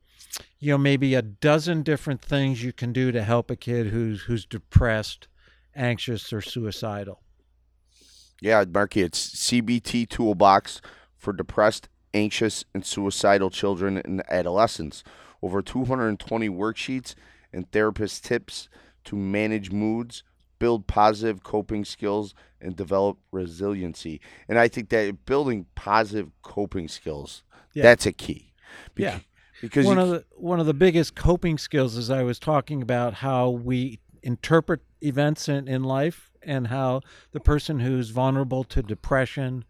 [0.59, 4.23] you know maybe a dozen different things you can do to help a kid who's
[4.23, 5.29] who's depressed
[5.75, 7.23] anxious or suicidal
[8.41, 10.81] yeah, Marky, it's CBT Toolbox
[11.17, 15.03] for depressed, anxious, and suicidal children and adolescents.
[15.43, 17.15] Over 220 worksheets
[17.57, 18.69] and therapist tips
[19.05, 20.23] to manage moods,
[20.59, 24.21] build positive coping skills, and develop resiliency.
[24.49, 27.43] And I think that building positive coping skills,
[27.73, 27.83] Yeah.
[27.85, 28.53] that's a key.
[28.95, 29.19] Bec- Yeah.
[29.63, 32.83] Because one you, of the one of the biggest coping skills is I was talking
[32.83, 37.01] about how we interpret events in, in life and how
[37.33, 39.65] the person who's vulnerable to depression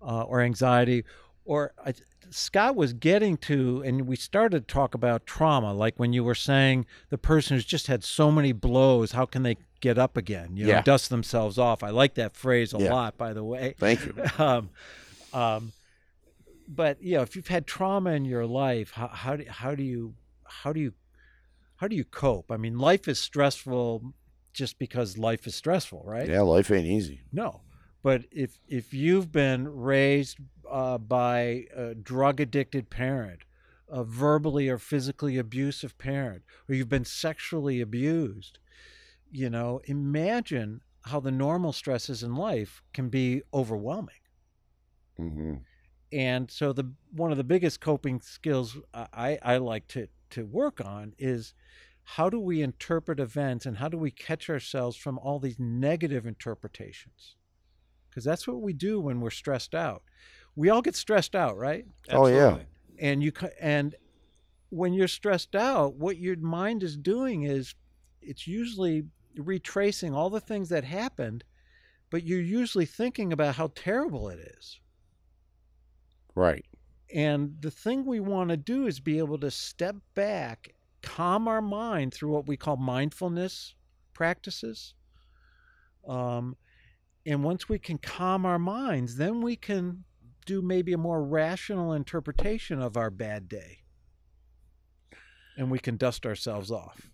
[0.00, 1.04] uh, or anxiety
[1.44, 1.94] or I,
[2.30, 6.34] Scott was getting to and we started to talk about trauma like when you were
[6.34, 10.56] saying the person who's just had so many blows how can they get up again
[10.56, 10.82] you know Yeah.
[10.82, 12.90] dust themselves off I like that phrase a Yeah.
[12.90, 14.14] lot by the way thank you.
[14.38, 14.70] um,
[15.32, 15.72] um,
[16.68, 19.82] but you know, if you've had trauma in your life, how, how do how do
[19.82, 20.14] you
[20.44, 20.92] how do you
[21.76, 22.50] how do you cope?
[22.50, 24.14] I mean, life is stressful
[24.52, 26.28] just because life is stressful, right?
[26.28, 27.20] Yeah, life ain't easy.
[27.32, 27.62] No,
[28.02, 30.38] but if if you've been raised
[30.70, 33.40] uh, by a drug addicted parent,
[33.88, 38.58] a verbally or physically abusive parent, or you've been sexually abused,
[39.30, 44.14] you know, imagine how the normal stresses in life can be overwhelming.
[45.16, 45.54] Hmm
[46.12, 50.80] and so the one of the biggest coping skills I, I like to to work
[50.80, 51.54] on is
[52.02, 56.26] how do we interpret events and how do we catch ourselves from all these negative
[56.26, 57.36] interpretations?
[58.08, 60.02] Because that's what we do when we're stressed out
[60.56, 62.60] we all get stressed out right Oh, yeah.
[62.98, 63.94] And you ca- and
[64.70, 67.74] when you're stressed out what your mind is doing is
[68.22, 69.04] it's usually
[69.36, 71.44] retracing all the things that happened
[72.10, 74.80] but you're usually thinking about how terrible it is
[76.34, 76.64] Right.
[77.14, 81.62] and the thing we want to do is be able to step back, calm our
[81.62, 83.74] mind through what we call mindfulness
[84.12, 84.94] practices.
[86.06, 86.56] Um,
[87.26, 90.05] and once we can calm our minds, then we can
[90.46, 93.80] do maybe a more rational interpretation of our bad day.
[95.58, 97.10] And we can dust ourselves off.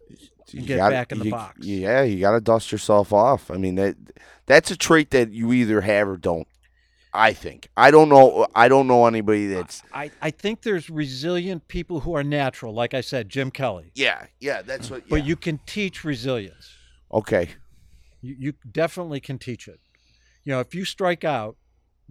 [0.50, 1.64] You get gotta- back in the you- box.
[1.64, 3.50] Yeah, you got to dust yourself off.
[3.50, 3.96] I mean that
[4.46, 6.46] that's a trait that you either have or don't.
[7.14, 7.68] I think.
[7.76, 8.46] I don't know.
[8.54, 9.82] I don't know anybody that's.
[9.92, 13.92] I, I think there's resilient people who are natural, like I said, Jim Kelly.
[13.94, 14.62] Yeah, yeah.
[14.62, 15.06] That's what.
[15.10, 16.70] But you can teach resilience.
[17.12, 17.50] Okay.
[18.22, 19.78] You, you definitely can teach it.
[20.44, 21.56] You know, if you strike out,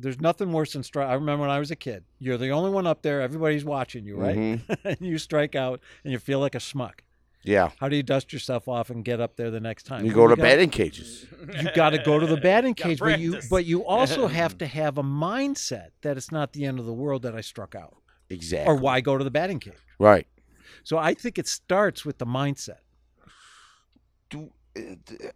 [0.02, 1.08] there's nothing worse than strike.
[1.08, 2.04] I remember when I was a kid.
[2.20, 3.22] You're the only one up there.
[3.22, 4.36] Everybody's watching you, right?
[4.36, 4.78] Mhm.
[4.84, 7.00] and you strike out, and you feel like a schmuck.
[7.44, 7.72] Yeah.
[7.80, 10.02] How do you dust yourself off and get up there the next time?
[10.06, 11.26] You Well, go to got- batting cages.
[11.60, 14.68] You got to go to the batting cage, but you but you also have to
[14.68, 17.96] have a mindset that it's not the end of the world that I struck out,
[18.30, 18.72] Exactly.
[18.72, 19.74] or why go to the batting cage.
[19.98, 20.28] Right.
[20.84, 22.80] So I think it starts with the mindset.
[24.30, 24.52] Do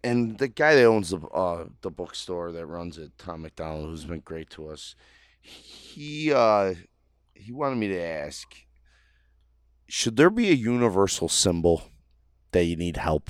[0.04, 4.06] and the guy that owns the uh, the bookstore that runs it, Tom McDonald, who's
[4.06, 4.96] been great to us,
[5.42, 6.74] he uh,
[7.34, 8.56] he wanted me to ask:
[9.88, 11.84] Should there be a universal symbol
[12.52, 13.30] that you need help?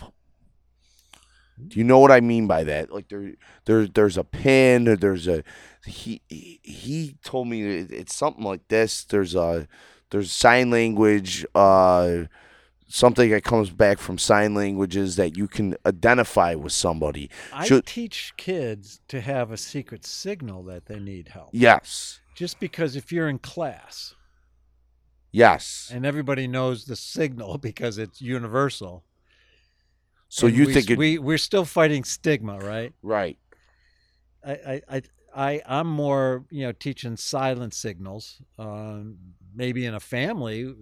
[1.67, 2.91] Do you know what I mean by that?
[2.91, 3.33] Like there,
[3.63, 5.43] there, there's a pin, or there's a
[5.85, 6.21] he.
[6.27, 9.03] he- told me it's something like this.
[9.03, 9.67] There's a
[10.11, 11.45] there's sign language.
[11.55, 12.25] Uh,
[12.87, 17.29] something that comes back from sign languages that you can identify with somebody.
[17.53, 21.49] I Should- teach kids to have a secret signal that they need help.
[21.51, 22.19] Yes.
[22.35, 24.13] Just because if you're in class
[25.31, 25.89] Yes.
[25.93, 29.03] and everybody knows the signal because it's universal.
[30.29, 32.93] So and you we, think it we we're still fighting stigma, right?
[33.01, 33.37] right?
[34.45, 35.01] I I I,
[35.35, 38.41] I I'm more you know teaching silent signals.
[38.57, 39.17] Um,
[39.53, 40.73] maybe in a family,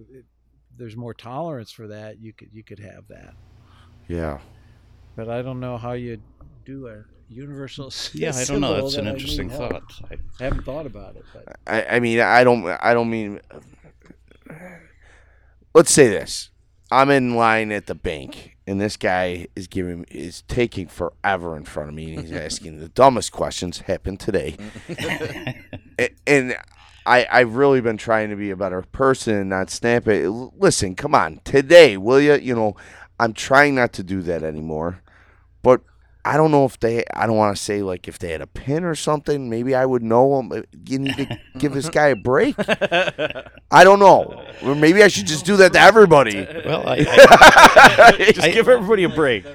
[0.78, 2.20] there's more tolerance for that.
[2.20, 3.34] You could you could have that,
[4.08, 4.40] Yeah.
[5.16, 6.20] but I don't know how you
[6.66, 7.92] do a universal.
[8.14, 8.82] Yeah, I don't know.
[8.82, 9.84] That's an I interesting thought.
[10.10, 12.66] I, I haven't thought about it, but I, I mean, I don't.
[12.68, 13.40] I don't mean.
[15.74, 16.50] Let's say this:
[16.92, 21.66] I'm in line at the bank, and this guy is giving is taking forever in
[21.66, 23.80] front of me, and he's asking the dumbest questions.
[23.80, 24.56] Happened today,
[26.00, 26.56] A- and
[27.06, 30.30] I I've really been trying to be a better person and not snap it.
[30.30, 32.36] Listen, come on, today, will you?
[32.36, 32.76] You know,
[33.20, 35.02] I'm trying not to do that anymore,
[35.62, 35.82] but.
[36.26, 37.04] I don't know if they.
[37.14, 39.50] I don't want to say like if they had a pin or something.
[39.50, 40.54] Maybe I would know them.
[40.54, 42.56] Uh, you need to give this guy a break.
[42.58, 44.46] I don't know.
[44.64, 46.48] Or maybe I should just do that to everybody.
[46.66, 46.94] well, I,
[48.20, 49.46] I, Just I- give everybody a break.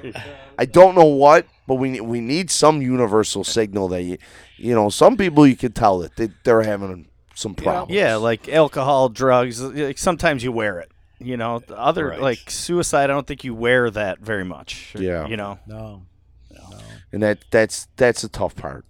[0.59, 4.19] I don't know what, but we we need some universal signal that you,
[4.57, 7.07] you know, some people you can tell that they, they're having
[7.39, 7.91] some problems.
[7.93, 9.61] Yeah, like alcohol, drugs.
[9.61, 10.91] Like sometimes you wear it.
[11.19, 12.21] You know, The other Right.
[12.21, 13.05] like suicide.
[13.05, 14.93] I don't think you wear that very much.
[14.97, 15.27] Yeah.
[15.27, 15.59] You know.
[15.67, 16.03] no.
[16.51, 16.77] no.
[17.11, 18.85] and that that's that's the tough part.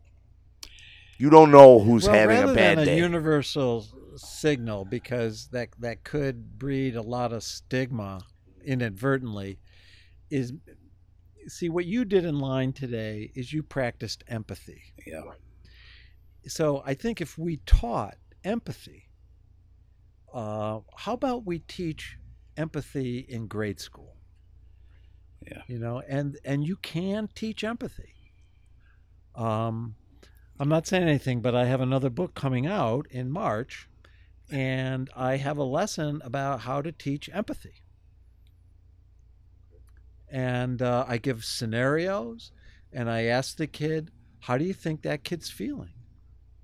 [1.17, 2.93] You don't know who's well, having rather a bad than day.
[2.95, 3.85] a universal
[4.15, 8.21] signal because that that could breed a lot of stigma
[8.63, 9.59] inadvertently
[10.29, 10.53] is
[11.47, 14.81] see what you did in line today is you practiced empathy.
[15.05, 15.21] Yeah.
[16.47, 19.09] So I think if we taught empathy,
[20.33, 22.17] uh, how about we teach
[22.57, 24.15] empathy in grade school?
[25.45, 25.61] Yeah.
[25.67, 28.13] You know, and and you can teach empathy.
[29.35, 29.95] Um,
[30.59, 33.87] I'm not saying anything, but I have another book coming out in March,
[34.51, 37.83] and I have a lesson about how to teach empathy.
[40.29, 42.51] And uh, I give scenarios,
[42.91, 44.11] and I ask the kid,
[44.41, 45.93] "How do you think that kid's feeling?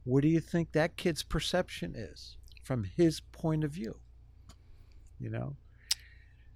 [0.06, 3.99] What do you think that kid's perception is from his point of view?"
[5.20, 5.56] You know.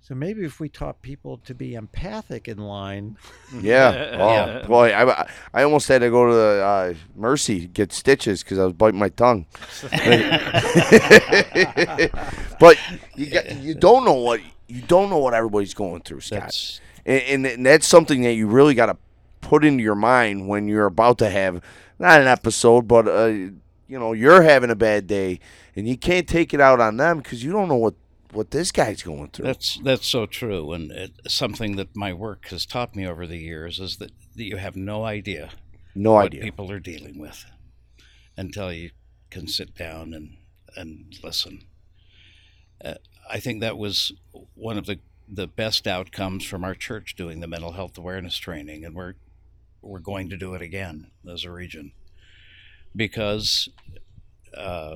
[0.01, 3.17] So maybe if we taught people to be empathic in line,
[3.61, 3.91] Yeah.
[4.19, 4.67] Oh Yeah.
[4.67, 8.57] boy, I, I almost had to go to the uh, Mercy to get stitches because
[8.59, 9.45] I was biting my tongue.
[12.59, 12.77] but
[13.15, 16.81] you got, you don't know what you don't know what everybody's going through, Scott, That's
[17.05, 18.97] and, and, and that's something that you really got to
[19.49, 21.63] put into your mind when you're about to have
[21.97, 25.39] not an episode, but uh, you know you're having a bad day,
[25.75, 27.95] and you can't take it out on them because you don't know what
[28.31, 29.45] what this guy's going through.
[29.45, 33.37] That's that's so true, and it, something that my work has taught me over the
[33.37, 35.49] years is that, that you have no idea
[35.95, 36.43] no what idea.
[36.43, 37.43] people are dealing with
[38.37, 38.91] until you
[39.31, 40.37] can sit down and
[40.75, 41.63] and listen.
[42.85, 42.93] Uh,
[43.27, 44.11] I think that was
[44.53, 48.85] one of the the best outcomes from our church doing the mental health awareness training,
[48.85, 49.15] and we're
[49.81, 51.91] we're going to do it again as a region.
[52.95, 53.69] Because
[54.57, 54.95] uh,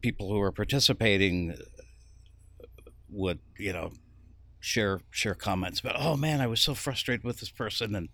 [0.00, 1.56] people who are participating
[3.10, 3.92] would you know
[4.60, 8.08] share share comments about oh man i was so frustrated with this person and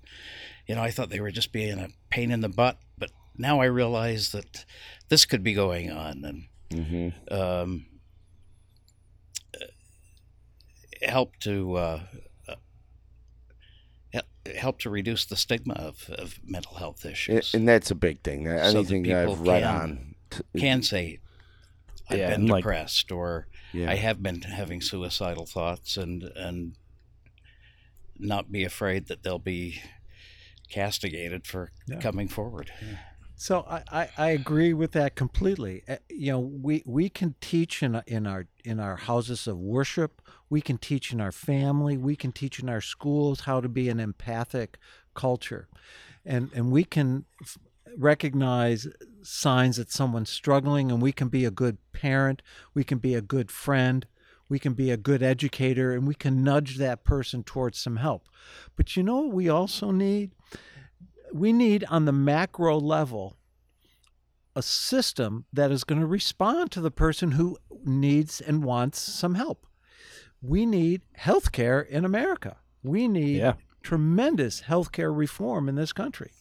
[0.67, 3.61] you know i thought they were just being a pain in the butt but now
[3.61, 4.65] i realize that
[5.09, 7.87] this could be going on and hmm um,
[11.03, 12.01] help to uh,
[14.57, 18.45] help to reduce the stigma of, of mental health issues and that's a big thing.
[18.45, 20.15] that Anything that I've people read can- on.
[20.57, 21.19] can say
[22.11, 23.91] i've Yeah, been and, like- depressed or Yeah.
[23.91, 26.75] I have been having suicidal thoughts and and
[28.19, 29.81] not be afraid that they'll be
[30.71, 31.99] castigated for Yeah.
[32.01, 32.71] coming forward.
[33.37, 35.83] So I, I, I agree with that completely.
[35.89, 40.23] Uh, You know, we, we can teach in in our in our houses of worship.
[40.49, 41.97] We can teach in our family.
[41.97, 44.79] We can teach in our schools how to be an empathic
[45.15, 45.69] culture,
[46.25, 47.25] and and we can
[47.97, 48.89] recognize
[49.23, 52.43] signs that someone's struggling, and we can be a good parent.
[52.75, 54.07] We can be a good friend.
[54.49, 58.29] We can be a good educator, and we can nudge that person towards some help.
[58.77, 60.33] But you know what we also need?
[61.35, 63.37] we need on the macro level
[64.55, 69.35] a system that is going to respond to the person who needs and wants some
[69.35, 69.67] help.
[70.47, 72.57] We need healthcare in America.
[72.83, 73.55] We need Yeah.
[73.83, 76.33] tremendous healthcare reform in this country.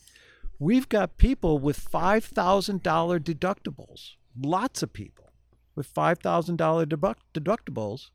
[0.59, 5.31] We've got people with $5,000 deductibles, lots of people
[5.75, 8.09] with $5,000 deduct- deductibles,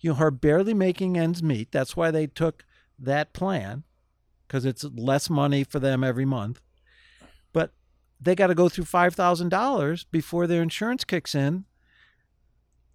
[0.00, 1.72] you know, are barely making ends meet.
[1.72, 2.64] That's why they took
[2.98, 3.84] that plan
[4.46, 6.60] because it's less money for them every month.
[7.52, 7.72] But
[8.20, 11.64] they got to go through $5,000 before their insurance kicks in.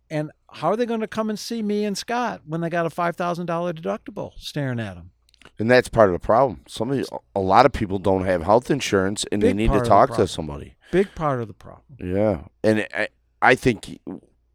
[0.09, 2.85] And how are they going to come and see me and Scott when they got
[2.85, 5.11] a $5,000 deductible staring at them?
[5.59, 6.61] And that's part of the problem.
[6.67, 7.05] Some of you-
[7.35, 10.75] a lot of people don't have health insurance, and they need to talk to somebody.
[10.91, 11.97] Big part of the problem.
[11.99, 13.07] Yeah, and I,
[13.41, 13.99] I think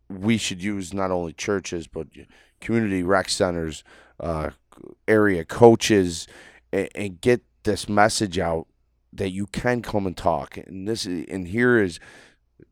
[0.08, 2.08] we should use not only churches but
[2.60, 3.82] community rec centers,
[4.20, 4.50] uh,
[5.08, 6.26] area coaches,
[6.72, 8.66] and, and get this message out
[9.12, 10.56] that you can come and talk.
[10.56, 12.00] And this is, and here is,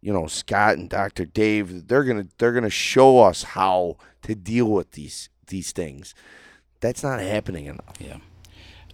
[0.01, 1.89] you know, Scott and Doctor Dave.
[1.89, 6.15] They're gonna they're gonna show us how to deal with these these things.
[6.81, 7.97] That's not happening enough.
[7.99, 8.19] Yeah,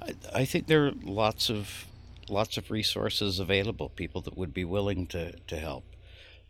[0.03, 1.87] I, I think there are lots of
[2.29, 3.89] lots of resources available.
[3.89, 5.85] People that would be willing to to help.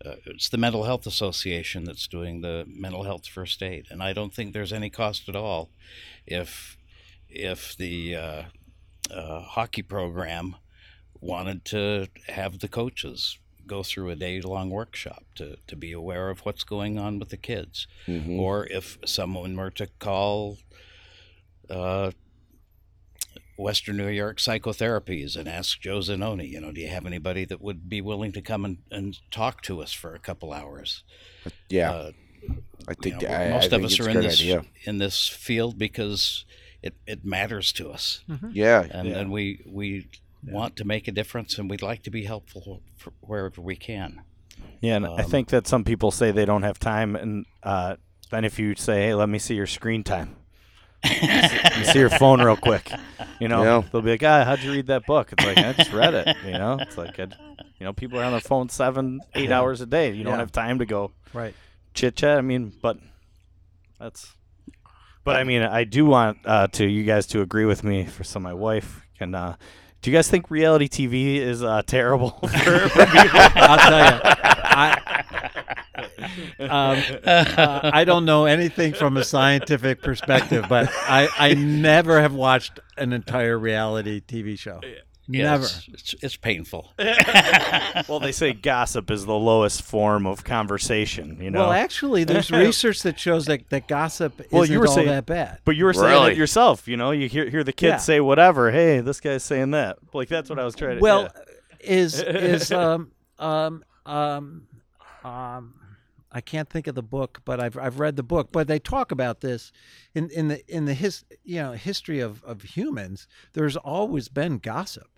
[0.05, 4.13] Uh, it's the Mental Health Association that's doing the mental health first aid, and I
[4.13, 5.71] don't think there's any cost at all
[6.27, 6.77] if
[7.29, 8.43] if the uh,
[9.11, 10.57] uh, hockey program
[11.21, 16.31] wanted to have the coaches go through a day long workshop to, to be aware
[16.31, 17.87] of what's going on with the kids.
[18.07, 18.39] Mhm.
[18.39, 20.59] Or if someone were to call
[21.71, 22.13] uh,
[23.59, 27.61] Western New York Psychotherapies and ask Joe Zanoni, you know, do you have anybody that
[27.63, 31.03] would be willing to come and, and talk to us for a couple hours?
[31.69, 32.11] Yeah, Uh,
[32.87, 34.65] I you think know, I, most I of think us are in this idea.
[34.85, 36.45] in this field because
[36.83, 40.07] it, it matters to us, Yeah, and and we we
[40.43, 44.23] want to make a difference, and we'd like to be helpful for wherever we can.
[44.81, 47.97] Yeah, and I Um, think that some people say they don't have time, and uh,
[48.31, 50.37] then if you say, "Hey, let me see your screen time,"
[51.05, 52.91] You see your phone real quick.
[53.39, 53.83] You know, Yeah.
[53.93, 56.37] they'll be like, "Ah, how'd you read that book?" It's like I just read it.
[56.45, 57.35] You know, it's like, I'd,
[57.79, 60.13] you know, people are on their phone seven, eight hours a day.
[60.13, 60.39] You don't Yeah.
[60.41, 61.55] have time to go Right.
[61.95, 62.39] chit chat.
[62.39, 62.99] I mean, but
[63.99, 64.35] that's.
[65.23, 68.25] But I mean, I do want uh, to you guys to agree with me for
[68.25, 69.35] so my wife can.
[69.35, 69.57] Uh,
[70.03, 73.41] do you guys think reality TV is uh, terrible for, for people?
[73.55, 74.21] I'll tell you.
[74.79, 75.23] I,
[76.61, 82.35] um, uh, I don't know anything from a scientific perspective, but I, I never have
[82.35, 84.81] watched an entire reality TV show.
[85.29, 85.65] Yeah, Never.
[85.65, 86.93] It's, it's, it's painful.
[88.09, 91.39] well, they say gossip is the lowest form of conversation.
[91.41, 91.61] You know.
[91.61, 95.09] Well, actually, there's research that shows that, that gossip Well, isn't you were all saying-
[95.09, 95.59] that bad.
[95.65, 96.33] But you were saying Really?
[96.33, 97.11] it yourself, you know.
[97.11, 97.97] You hear hear the kids Yeah.
[97.99, 98.71] say whatever.
[98.71, 99.99] Hey, this guy's saying that.
[100.13, 101.03] Like that's what I was trying to.
[101.03, 101.91] Well, yeah.
[101.93, 104.67] is is um um um
[105.25, 105.75] um
[106.33, 108.51] I can't think of the book, but I've I've read the book.
[108.53, 109.73] But they talk about this
[110.15, 113.27] in in the in the his you know history of of humans.
[113.55, 115.09] There's always been gossip,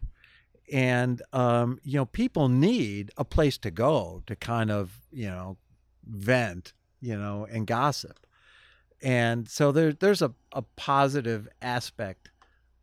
[0.73, 5.57] and um you know people need a place to go to kind of you know
[6.07, 8.27] vent you know and gossip,
[9.03, 12.31] and so there there's a a positive aspect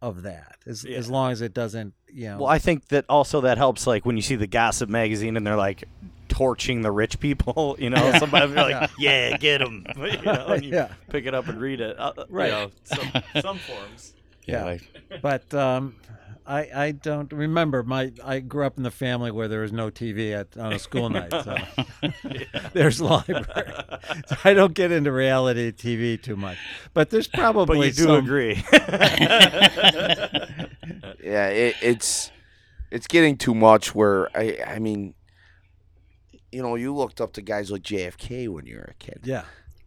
[0.01, 0.97] of that as Yeah.
[0.97, 3.85] as long as it doesn't you know well, I think that also that helps.
[3.87, 5.83] Like when you see the gossip magazine and they're like
[6.29, 7.75] torching the rich people.
[7.85, 10.89] You know, somebody be like, "Yeah, get them." You know, and you Yeah.
[11.09, 11.97] pick it up and read it.
[11.99, 12.47] Uh, Right.
[12.47, 14.13] You know, some, some forms.
[14.45, 14.65] Yeah.
[14.65, 14.79] I-
[15.21, 15.95] but um,
[16.47, 19.89] I I don't remember my I grew up in the family where there was no
[19.89, 21.55] TV at on a school night, so
[22.73, 23.45] there's library.
[24.27, 26.57] So I don't get into reality TV too much,
[26.93, 28.63] but there's probably But you do some, agree.
[31.23, 32.31] Yeah, it, it's
[32.91, 33.95] it's getting too much.
[33.95, 35.15] Where I I mean,
[36.51, 39.21] you know, you looked up to guys like JFK when you were a kid.
[39.23, 39.45] Yeah,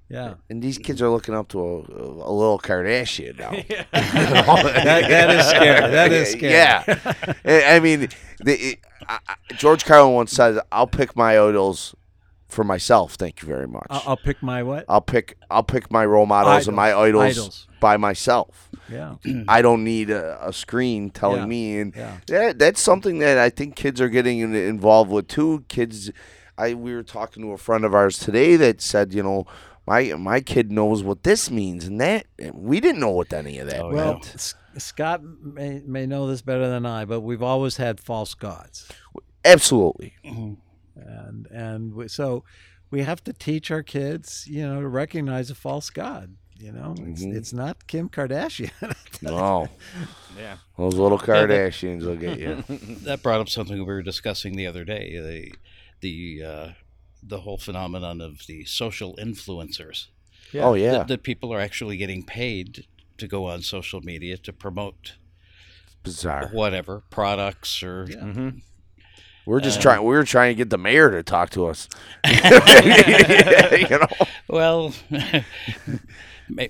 [0.09, 0.35] yeah.
[0.51, 3.51] And these kids are looking up to a, a little Kardashian now.
[3.93, 5.91] That, that is scary.
[5.91, 6.53] That is scary.
[6.53, 7.73] Yeah.
[7.75, 8.09] I mean,
[8.41, 8.79] the, it,
[9.09, 9.19] I,
[9.57, 11.95] George Carlin once said, "I'll pick my idols
[12.49, 13.87] for myself." Thank you very much.
[13.91, 14.85] I'll, I'll pick my what?
[14.89, 17.67] I'll pick I'll pick my role models and my idols, Idols.
[17.81, 18.69] by myself.
[18.91, 19.17] Yeah,
[19.49, 21.47] I don't need a, a screen telling Yeah.
[21.47, 22.19] me, and Yeah.
[22.29, 25.65] that that's something that I think kids are getting involved with too.
[25.69, 26.11] Kids,
[26.57, 29.47] I we were talking to a friend of ours today that said, you know,
[29.89, 33.69] my my kid knows what this means, and that we didn't know what any of
[33.71, 34.33] that Oh, well, meant.
[34.35, 38.87] S- Scott may may know this better than I, but we've always had false gods.
[39.45, 40.15] Absolutely.
[40.25, 42.45] and and we, so
[42.91, 46.95] we have to teach our kids you know to recognize a false god you know
[46.99, 47.37] it's, Mhm.
[47.37, 48.73] it's not kim kardashian
[49.23, 49.69] No,
[50.37, 50.57] yeah.
[50.77, 52.63] those little Kardashians will get you.
[53.05, 55.55] that brought up something we were discussing the other day the
[56.01, 56.69] the uh,
[57.23, 60.07] the whole phenomenon of the social influencers
[60.55, 62.87] Oh yeah, that, that people are actually getting paid
[63.19, 65.15] to go on social media to promote
[66.03, 66.49] bizarre.
[66.53, 68.49] whatever products or Mm-hmm.
[69.47, 70.01] We're just Uh, trying.
[70.05, 71.89] We were trying to get the mayor to talk to us.
[72.27, 74.07] you know.
[74.49, 74.93] well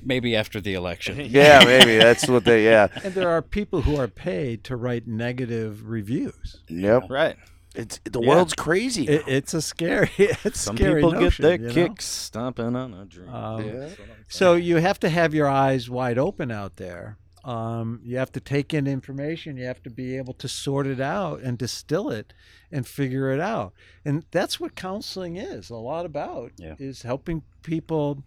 [0.05, 2.65] maybe after the election Yeah, maybe that's what they.
[2.65, 2.89] Yeah.
[3.05, 7.05] and there are people who are paid to write negative reviews Yep.
[7.11, 7.37] Right.
[7.75, 8.29] It's the Yeah.
[8.29, 9.07] world's crazy.
[9.07, 11.73] it, it's a scary it's Some scary people get their you know?
[11.75, 13.29] kicks stomping on a dream.
[13.29, 13.89] Um, Yeah.
[14.29, 17.19] So you have to have your eyes wide open out there.
[17.45, 19.57] Um, you have to take in information.
[19.57, 22.35] You have to be able to sort it out and distill it
[22.70, 23.73] and figure it out.
[24.05, 26.53] And that's what counseling is a lot about.
[26.59, 26.74] Yeah.
[26.78, 28.23] Is helping people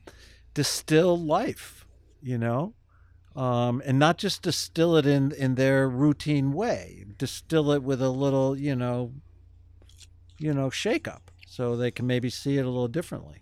[0.53, 1.85] distill life.
[2.21, 2.73] You know.
[3.35, 8.09] Um, and not just distill it in, in their routine way, distill it with a
[8.09, 9.13] little, you know,
[10.41, 13.37] you know, shake up so they can maybe see it a little differently.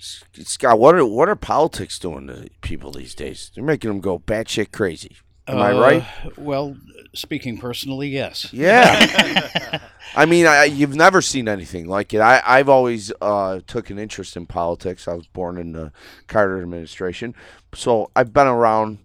[0.00, 3.50] Scott, what are what are politics doing to people these days?
[3.54, 5.16] They're making them go batshit crazy.
[5.48, 6.04] Am I Uh, right?
[6.38, 6.76] well
[7.14, 9.80] speaking personally yes Yeah.
[10.16, 12.20] I mean, I, you've never seen anything like it.
[12.20, 15.06] I, I've always uh, took an interest in politics.
[15.08, 15.92] I was born in the
[16.26, 17.34] Carter administration,
[17.74, 18.98] so I've been around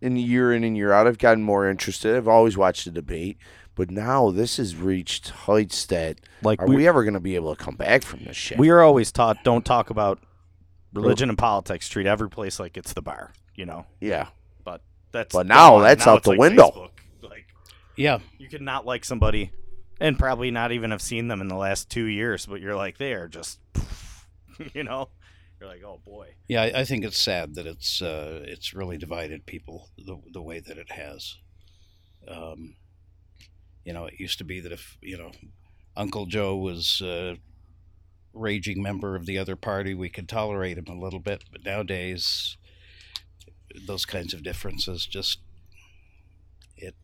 [0.00, 1.06] in year in and year out.
[1.06, 2.16] I've gotten more interested.
[2.16, 3.38] I've always watched the debate,
[3.78, 7.36] but now this has reached heights that Like are we- we, ever going to be
[7.36, 8.58] able to come back from this shit?
[8.58, 10.18] We are always taught don't talk about
[10.92, 11.88] religion and politics.
[11.88, 13.32] Treat every place like it's the bar.
[13.54, 14.26] You know, yeah.
[14.64, 14.82] but
[15.12, 16.70] that's But now that's Now out the like window.
[16.70, 16.90] Facebook.
[17.30, 17.46] Like
[17.96, 19.52] yeah you could not like somebody,
[20.00, 22.98] and probably not even have seen them in the last two years, but you're like
[22.98, 23.60] they are just,
[24.74, 25.08] you know,
[25.60, 26.34] you're like oh boy.
[26.48, 30.42] Yeah, I, I think it's sad that it's uh, it's really divided people the the
[30.42, 31.36] way that it has.
[32.26, 32.74] Um,
[33.84, 35.30] you know, it used to be that if you know
[35.96, 37.36] Uncle Joe was a
[38.34, 42.56] raging member of the other party, we could tolerate him a little bit, but nowadays
[43.86, 45.40] those kinds of differences just
[46.76, 46.94] it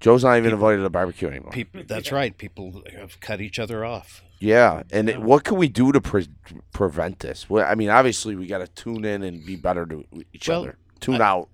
[0.00, 1.52] Joe's not even invited to the barbecue anymore.
[1.52, 5.68] people that's right people have cut each other off Yeah, and it- what can we
[5.68, 6.28] do to pre-
[6.72, 7.48] prevent this?
[7.48, 10.62] Well, I mean, obviously we got to tune in and be better to each Well,
[10.62, 10.78] other.
[11.00, 11.48] Tune I- out.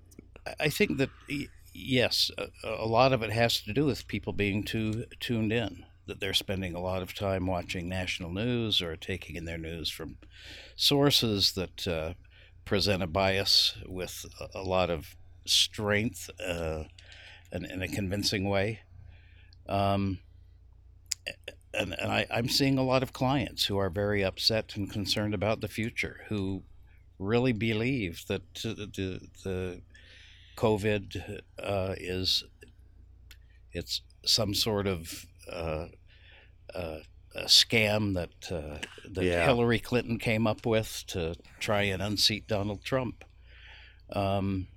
[0.59, 4.33] I think that y- yes, a, a lot of it has to do with people
[4.33, 5.85] being too tuned in.
[6.07, 9.89] That they're spending a lot of time watching national news or taking in their news
[9.89, 10.17] from
[10.75, 12.13] sources that uh,
[12.65, 15.15] present a bias with a, lot of
[15.45, 16.83] strength uh,
[17.51, 18.81] and in a convincing way.
[19.69, 20.19] Um,
[21.73, 25.33] and and I, I'm seeing a lot of clients who are very upset and concerned
[25.33, 26.63] about the future, who
[27.19, 29.81] really believe that uh, the the
[30.61, 32.43] COVID uh, is
[33.71, 35.87] it's some sort of uh,
[36.75, 36.99] uh,
[37.33, 38.77] a scam that uh,
[39.09, 39.45] that Yeah.
[39.45, 43.23] Hillary Clinton came up with to try and unseat Donald Trump,
[44.11, 44.67] um,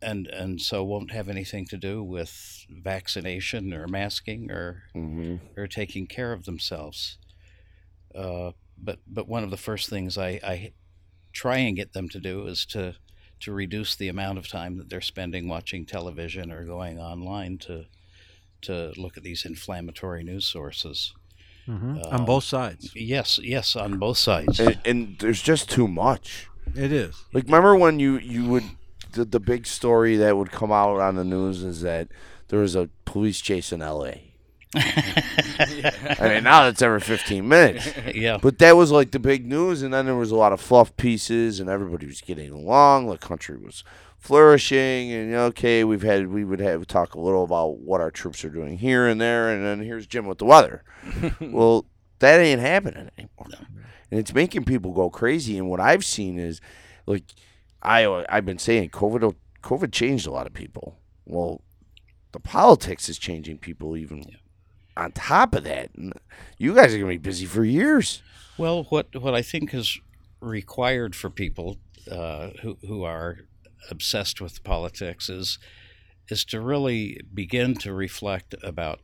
[0.00, 5.66] and and so won't have anything to do with vaccination or masking or hmm or
[5.66, 7.18] taking care of themselves.
[8.14, 10.72] Uh, but but one of the first things I, I
[11.32, 12.94] try and get them to do is to
[13.40, 17.86] to reduce the amount of time that they're spending watching television or going online to
[18.62, 21.12] to look at these inflammatory news sources.
[21.66, 22.92] hmm Uh, on both sides.
[22.94, 24.58] Yes, yes, on both sides.
[24.58, 26.48] And, and there's just too much.
[26.74, 27.22] It is.
[27.32, 28.64] Like, remember when you you would
[29.12, 32.08] the, the big story that would come out on the news is that
[32.48, 34.23] there was a police chase in L.A.
[36.20, 37.88] I mean, now it's every 15 minutes.
[38.14, 40.60] yeah, But that was like the big news, and then there was a lot of
[40.60, 43.08] fluff pieces, and everybody was getting along.
[43.08, 43.84] The country was
[44.18, 48.44] flourishing, and okay, we've had we would have talk a little about what our troops
[48.44, 50.82] are doing here and there, and then here's Jim with the weather.
[51.40, 51.86] well,
[52.18, 53.66] that ain't happening anymore,
[54.10, 55.56] and it's making people go crazy.
[55.56, 56.60] And what I've seen is,
[57.06, 57.24] like,
[57.82, 60.98] I I've been saying, COVID COVID changed a lot of people.
[61.24, 61.62] Well,
[62.32, 64.24] the politics is changing people even.
[64.96, 65.90] On top of that,
[66.58, 68.22] you guys are gonna be busy for years.
[68.56, 69.98] Well, what what I think is
[70.40, 71.78] required for people
[72.10, 73.38] uh, who who are
[73.90, 75.58] obsessed with politics is
[76.28, 79.00] is to really begin to reflect about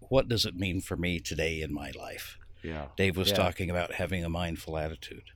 [0.00, 2.36] what does it mean for me today in my life.
[2.62, 2.86] Yeah.
[2.96, 3.36] Dave was Yeah.
[3.36, 5.30] talking about having a mindful attitude.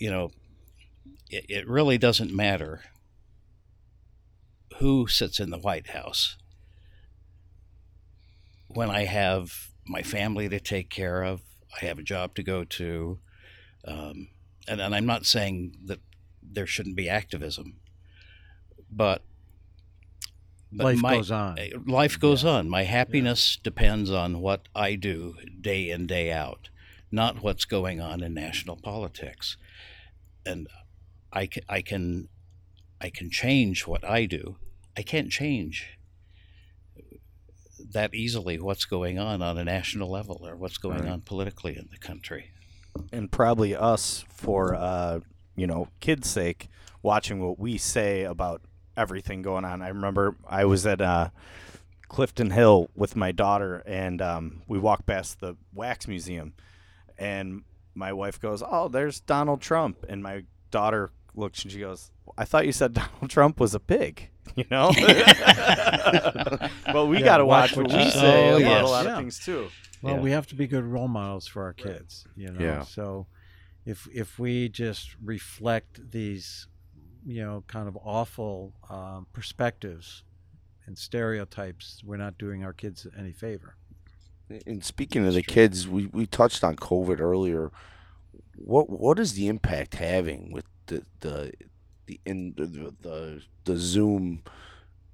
[0.00, 0.30] You know,
[1.30, 2.82] it, it really doesn't matter
[4.78, 6.36] who sits in the White House
[8.74, 11.40] when I have my family to take care of,
[11.80, 13.18] I have a job to go to,
[13.86, 14.28] um,
[14.68, 16.00] and, and I'm not saying that
[16.42, 17.80] there shouldn't be activism,
[18.90, 19.22] but,
[20.72, 21.58] but Life my- goes on.
[21.58, 22.68] uh, Life goes on.
[22.68, 26.68] My happiness depends on what I do day in day out,
[27.10, 29.56] not what's going on in national politics.
[30.46, 30.68] And
[31.32, 32.28] I can, I can
[33.00, 34.56] I can change what I do.
[34.96, 35.98] I can't change
[37.92, 41.08] that easily what's going on on a national level or what's going Right.
[41.10, 42.50] on politically in the country.
[43.12, 45.20] and probably us for uh,
[45.56, 46.68] you know kids' sake,
[47.02, 48.62] watching what we say about
[48.96, 49.82] everything going on.
[49.82, 51.30] I remember I was at uh,
[52.08, 56.54] Clifton Hill with my daughter, and um, we walked past the wax museum,
[57.18, 57.62] and
[57.94, 62.44] my wife goes, "Oh, there's Donald Trump," and my daughter looks and she goes, "I
[62.44, 64.92] thought you said Donald Trump was a pig." You know,
[66.86, 68.48] but we Yeah, got to watch watch, what what we say say.
[68.48, 68.82] about Oh, yes.
[68.82, 69.10] a lot Yeah.
[69.12, 69.68] of things too.
[70.02, 70.20] Well, Yeah.
[70.20, 72.60] we have to be good role models for our kids, you know.
[72.60, 72.82] Yeah.
[72.82, 73.26] So
[73.84, 76.68] if if we just reflect these,
[77.26, 80.22] you know, kind of awful um, perspectives
[80.86, 83.76] and stereotypes, we're not doing our kids any favor.
[84.66, 87.72] And speaking of the kids, we, we touched on COVID earlier.
[88.56, 91.52] What what is the impact having with the the
[92.06, 94.42] the in the the, the Zoom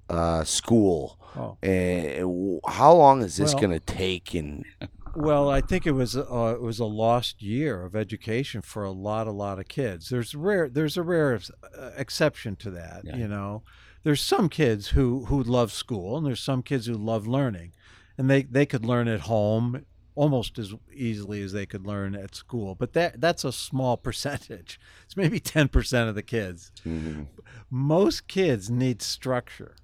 [0.09, 1.17] uh, school?
[1.35, 1.57] Oh.
[1.63, 4.33] And how long is this Well- going to take?
[4.33, 4.65] And
[5.13, 8.91] Well, I think it was uh, it was a lost year of education for a
[8.91, 10.07] lot, a lot of kids.
[10.07, 11.37] There's rare, there's a rare
[11.77, 13.01] uh, exception to that.
[13.03, 13.17] Yeah.
[13.17, 13.63] You know,
[14.03, 17.73] there's some kids who who love school, and there's some kids who love learning,
[18.17, 19.85] and they they could learn at home
[20.15, 22.75] almost as easily as they could learn at school.
[22.75, 24.79] But that that's a small percentage.
[25.05, 26.71] It's maybe ten percent of the kids.
[26.85, 27.23] Mm-hmm.
[27.69, 29.75] Most kids need structure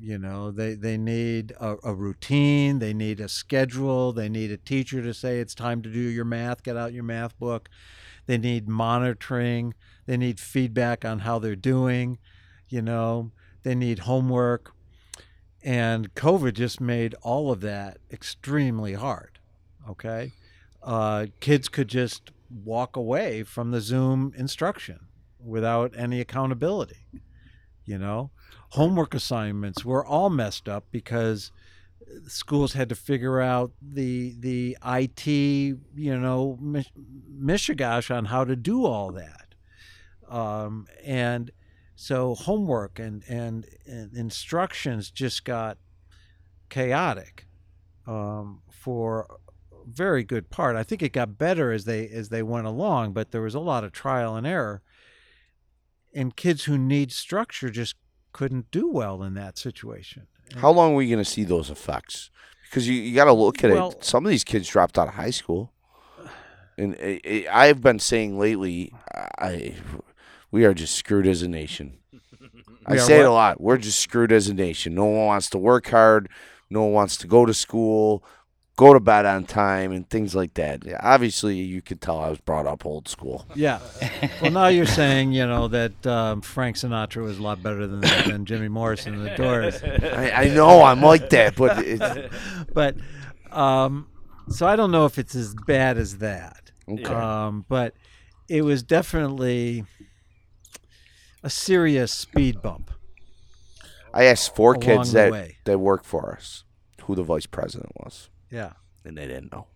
[0.00, 0.50] you know?
[0.50, 5.12] They they need a, a routine they need a schedule they need a teacher to
[5.12, 7.68] say it's time to do your math get out your math book.
[8.26, 9.74] They need monitoring
[10.06, 12.18] they need feedback on how they're doing
[12.68, 13.32] you know?
[13.62, 14.72] They need homework
[15.62, 19.38] and covid just made all of that extremely hard
[19.88, 20.32] okay
[20.82, 25.00] uh, kids could just walk away from the zoom instruction
[25.38, 27.06] without any accountability.
[27.84, 28.30] You know,
[28.70, 31.50] homework assignments were all messed up because
[32.26, 36.92] schools had to figure out the the IT, you know, mish-
[37.30, 39.54] mishigash on how to do all that.
[40.28, 41.50] Um, and
[41.96, 45.76] so homework and, and, and instructions just got
[46.68, 47.46] chaotic
[48.06, 49.39] um, for
[49.86, 50.76] very good part.
[50.76, 53.60] I think it got better as they as they went along, but there was a
[53.60, 54.82] lot of trial and error.
[56.14, 57.94] And kids who need structure just
[58.32, 60.26] couldn't do well in that situation.
[60.56, 62.30] How long are we going to see those effects?
[62.64, 64.04] Because you, you got to look at Well- it.
[64.04, 65.72] Some of these kids dropped out of high school,
[66.76, 68.92] and i i I've been saying lately,
[69.38, 69.76] I
[70.50, 71.98] we are just screwed as a nation.
[72.86, 73.60] I say it a lot.
[73.60, 74.94] We're just screwed as a nation.
[74.94, 76.28] No one wants to work hard.
[76.70, 78.24] No one wants to go to school,
[78.80, 80.86] go to bed on time, and things like that.
[80.86, 83.46] Yeah, obviously, you could tell I was brought up old school.
[83.54, 83.78] Yeah.
[84.40, 88.00] Well, now you're saying, you know, that um, Frank Sinatra was a lot better than,
[88.00, 89.82] than Jimmy Morrison and the Doors.
[89.82, 92.34] I, I know I'm like that, but it's,
[92.72, 92.96] But
[93.50, 94.08] um,
[94.48, 96.72] so I don't know if it's as bad as that.
[96.88, 97.04] okay.
[97.04, 97.94] Um, but
[98.48, 99.84] it was definitely
[101.42, 102.90] a serious speed bump.
[104.14, 106.64] I asked four kids that that work for us
[107.02, 108.72] who the vice president was, Yeah.
[109.04, 109.66] and they didn't know.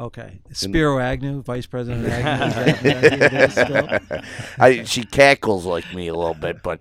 [0.00, 0.40] Okay.
[0.50, 2.46] Spiro Agnew, Vice President Agnew.
[2.46, 4.20] is that- that it is still?
[4.58, 6.80] I, she cackles like me a little bit, but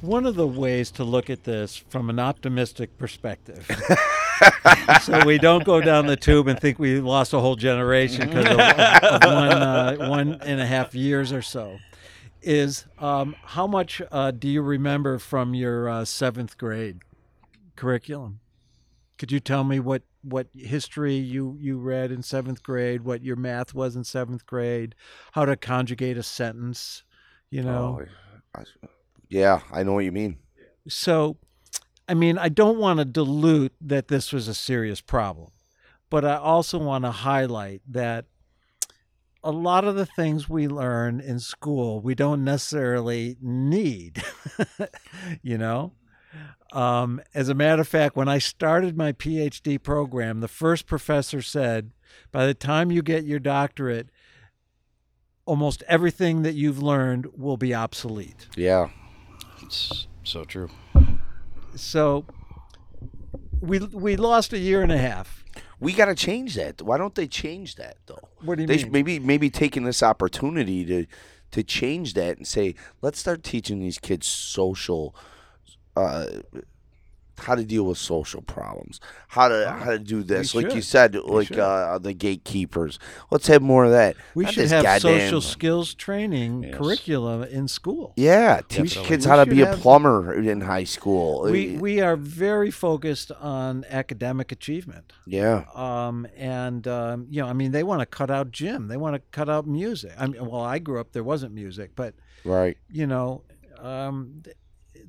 [0.00, 3.66] One of the ways to look at this from an optimistic perspective,
[5.02, 8.46] so we don't go down the tube and think we lost a whole generation because
[8.46, 11.78] of, of one uh, one and a half years or so,
[12.42, 16.98] is um, how much uh, do you remember from your uh, seventh grade
[17.74, 18.40] curriculum?
[19.18, 23.36] Could you tell me what, what history you, you read in seventh grade, what your
[23.36, 24.94] math was in seventh grade,
[25.32, 27.02] how to conjugate a sentence,
[27.50, 28.00] you know?
[28.00, 28.64] Oh, I-
[29.28, 30.38] yeah, I know what you mean.
[30.88, 31.36] So,
[32.08, 35.50] I mean, I don't want to dilute that this was a serious problem,
[36.10, 38.26] but I also want to highlight that
[39.42, 44.22] a lot of the things we learn in school we don't necessarily need,
[45.42, 45.92] you know?
[46.72, 51.40] Um, as a matter of fact, when I started my PhD program, the first professor
[51.40, 51.92] said,
[52.32, 54.08] by the time you get your doctorate,
[55.44, 58.48] almost everything that you've learned will be obsolete.
[58.56, 58.88] Yeah,
[59.62, 60.68] It's so true.
[61.76, 62.24] So
[63.60, 65.44] we we lost a year and a half.
[65.78, 66.82] we got to change that.
[66.82, 68.28] Why don't they change that though?
[68.42, 68.92] What do you they mean?
[68.92, 71.06] maybe maybe taking this opportunity to
[71.52, 75.14] to change that and say let's start teaching these kids social
[75.96, 76.26] uh
[77.38, 78.98] how to deal with social problems
[79.28, 80.84] how to how to do this like you should.
[80.84, 82.98] said like uh the gatekeepers
[83.30, 86.74] let's have more of that we Not should have goddamn- social skills training Yes.
[86.76, 88.14] curriculum in school.
[88.16, 89.08] yeah teach Definitely.
[89.08, 92.00] kids We how to should be a have- plumber in high school We Uh, we
[92.00, 95.12] are very focused on academic achievement.
[95.26, 98.88] yeah Um, and um, you know, I mean, they want to cut out gym.
[98.88, 100.12] They want to cut out music.
[100.18, 102.14] I mean, well, I grew up there wasn't music, but
[102.46, 103.42] right you know,
[103.78, 104.56] um, th-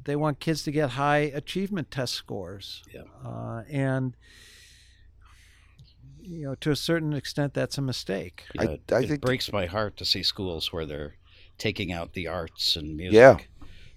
[0.03, 2.83] they want kids to get high achievement test scores.
[2.93, 3.01] Yeah.
[3.25, 4.15] Uh, and
[6.21, 8.43] you know, to a certain extent, that's a mistake.
[8.53, 11.15] Yeah, it, I it think- breaks my heart to see schools where they're
[11.57, 13.15] taking out the arts and music.
[13.15, 13.37] Yeah.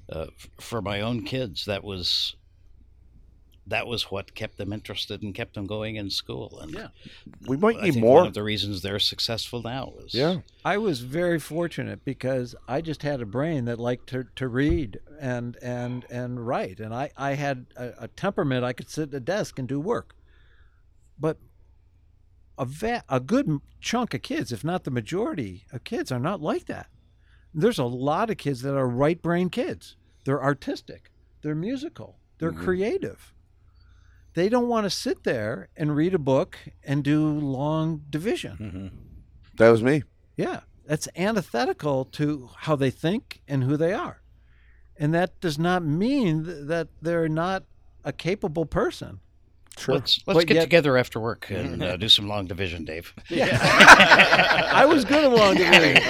[0.09, 2.35] Uh, f- for my own kids, that was
[3.67, 6.59] that was what kept them interested and kept them going in school.
[6.61, 6.89] And Yeah.
[7.47, 10.41] we might I need think more one of the reasons they're successful now is yeah
[10.65, 14.99] I was very fortunate because I just had a brain that liked to, to read
[15.21, 19.15] and and and write, and I I had a, a temperament I could sit at
[19.15, 20.17] a desk and do work.
[21.19, 21.39] But
[22.59, 26.43] a va- a good chunk of kids, if not the majority of kids, are not
[26.43, 26.89] like that.
[27.55, 29.97] There's a lot of kids that are right brain kids.
[30.25, 31.11] They're artistic,
[31.43, 32.65] they're musical, they're mm-hmm.
[32.65, 33.33] creative.
[34.35, 38.57] They don't want to sit there and read a book and do long division.
[38.59, 38.91] Mhm.
[39.59, 40.05] that was me
[40.37, 44.23] Yeah, that's antithetical to how they think and who they are.
[44.97, 47.65] And that does not mean that they're not
[48.05, 49.21] a capable person.
[49.79, 53.13] sure Let's let's get yet- together after work and uh, do some long division, Dave.
[53.29, 53.59] Yeah.
[54.73, 56.03] I was good at long division.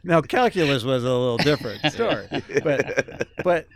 [0.04, 2.26] now calculus was a little different story,
[2.62, 3.66] but but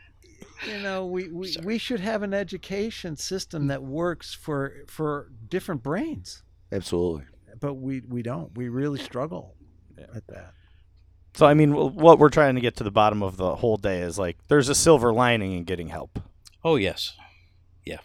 [0.67, 5.83] you know we, we, we should have an education system that works for for different
[5.83, 6.43] brains,
[6.73, 7.25] absolutely
[7.61, 8.57] but we we don't.
[8.57, 9.55] We really struggle
[9.99, 10.53] at that.
[11.35, 14.01] So I mean, what we're trying to get to the bottom of the whole day
[14.01, 16.21] is like, there's a silver lining in getting help.
[16.63, 17.17] Oh yes,
[17.85, 17.99] yeah.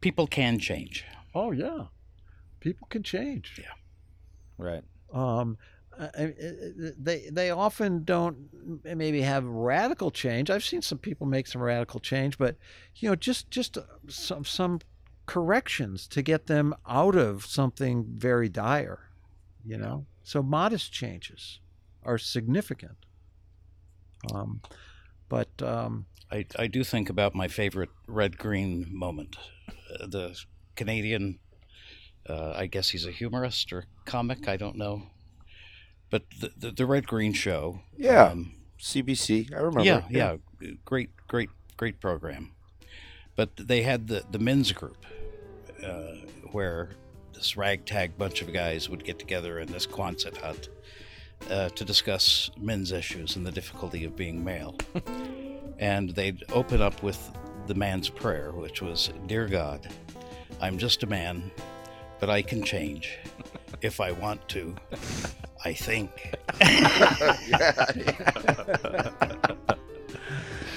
[0.00, 1.04] People can change.
[1.34, 1.84] Oh yeah,
[2.60, 3.54] people can change.
[3.58, 3.72] Yeah.
[4.58, 4.82] Right.
[5.12, 5.58] Um,
[5.98, 10.50] uh, I- I- they they often don't maybe have radical change.
[10.50, 12.56] I've seen some people make some radical change, but
[12.96, 14.80] you know, just just uh, some some
[15.26, 19.08] corrections to get them out of something very dire.
[19.64, 21.60] You know, so modest changes
[22.02, 22.96] are significant.
[24.32, 24.60] Um,
[25.28, 29.36] but um, I, I do think about my favorite red green moment.
[29.68, 30.38] Uh, the
[30.76, 31.38] Canadian,
[32.28, 35.02] uh, I guess he's a humorist or comic, I don't know.
[36.12, 37.80] But the, the, the red green show.
[37.96, 38.26] Yeah.
[38.26, 39.50] um, CBC.
[39.54, 39.82] I remember.
[39.82, 40.36] yeah, yeah,
[40.84, 41.48] great, great,
[41.78, 42.52] great program.
[43.34, 45.06] But they had the, the men's group
[45.82, 46.16] uh,
[46.50, 46.90] where
[47.32, 50.68] this ragtag bunch of guys would get together in this Quonset hut
[51.48, 54.76] uh, to discuss men's issues and the difficulty of being male.
[55.78, 57.30] and they'd open up with
[57.68, 59.88] the man's prayer, which was Dear God,
[60.60, 61.50] I'm just a man,
[62.20, 63.16] but I can change.
[63.80, 64.74] If I want to,
[65.64, 66.10] I think.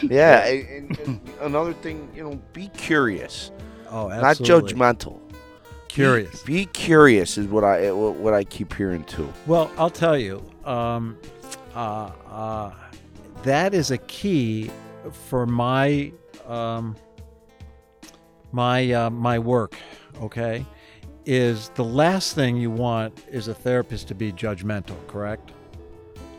[0.09, 0.45] Yeah.
[0.45, 3.51] and, and another thing, you know, be curious,
[3.89, 4.73] oh, absolutely.
[4.73, 5.19] not judgmental.
[5.87, 6.43] Curious.
[6.43, 9.31] Be, be curious is what I what what I keep hearing too.
[9.47, 11.17] Well, I'll tell you, um,
[11.73, 12.71] uh, uh,
[13.43, 14.69] that is a key
[15.29, 16.11] for my
[16.47, 16.97] um,
[18.51, 19.75] my uh, my work.
[20.21, 20.65] Okay,
[21.25, 24.95] is the last thing you want is a therapist to be judgmental.
[25.07, 25.51] Correct.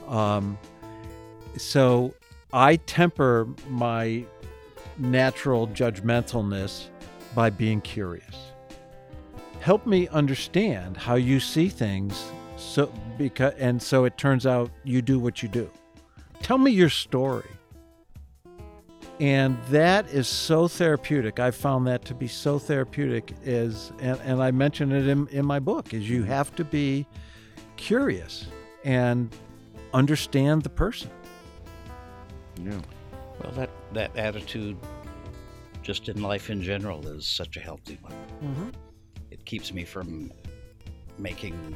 [0.09, 0.59] Um,
[1.57, 2.15] so
[2.53, 4.25] I temper my
[4.99, 6.89] natural judgmentalness
[7.35, 8.47] by being curious
[9.67, 12.87] help me understand how you see things so
[13.19, 15.69] because and so it turns out you do what you do
[16.41, 17.51] tell me your story
[19.21, 24.43] and that is so therapeutic i found that to be so therapeutic is and, and
[24.43, 27.07] i mention it in, in my book is you have to be
[27.77, 28.47] curious
[28.85, 29.31] and
[29.95, 31.11] understand the person
[32.63, 32.81] Yeah.
[33.43, 34.77] Well, that, that attitude,
[35.83, 38.15] just in life in general, is such a healthy one.
[38.43, 38.69] mm-hmm.
[39.31, 40.33] It keeps me from
[41.19, 41.75] making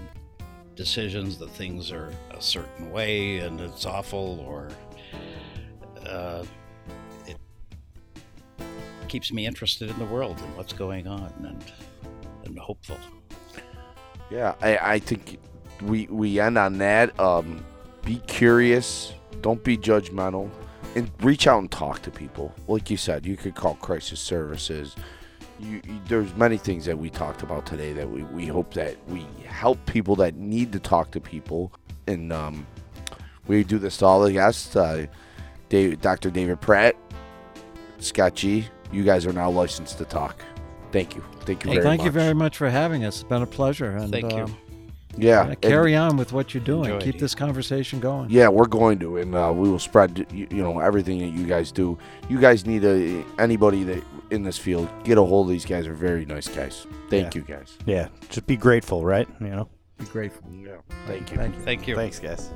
[0.74, 4.70] decisions that things are a certain way and it's awful, or
[6.06, 6.48] uh, it
[9.10, 11.72] keeps me interested in the world and what's going on and,
[12.44, 12.96] and hopeful.
[14.30, 15.38] Yeah, I, I think
[15.82, 17.18] we we end on that.
[17.18, 17.64] Um,
[18.04, 19.12] be curious.
[19.40, 20.48] Don't be judgmental,
[20.94, 22.54] and reach out and talk to people.
[22.68, 24.94] Like you said, you could call crisis services.
[25.58, 28.96] You, you, there's many things that we talked about today that we, we hope that
[29.08, 31.72] we help people that need to talk to people,
[32.06, 32.66] and um,
[33.48, 34.76] we do this to all the guests.
[34.76, 35.06] Uh,
[35.68, 36.30] Dave, Dr.
[36.30, 36.94] David Pratt,
[37.98, 38.68] Scott G.
[38.92, 40.42] You guys are now licensed to talk.
[40.92, 41.22] Thank you.
[41.42, 42.04] Thank you Hey, very thank much.
[42.06, 44.40] you very much for having us it's been a pleasure and Thank you.
[44.44, 44.56] um,
[45.16, 47.20] Yeah, yeah, and- carry on with what you're doing keep it.
[47.20, 50.80] this conversation going Yeah, we're going to, and uh, we will spread you, you know
[50.80, 51.96] everything that you guys do.
[52.28, 55.86] You guys need a anybody that in this field get a hold of these guys.
[55.86, 56.86] Are very nice guys.
[57.08, 57.40] Thank Yeah.
[57.42, 57.78] you guys.
[57.86, 59.28] Yeah, just be grateful, right?
[59.40, 59.68] You know.
[59.98, 60.76] be grateful Yeah,
[61.06, 61.36] thank you.
[61.36, 61.94] thank you Thank you.
[61.96, 62.50] Thanks, guys.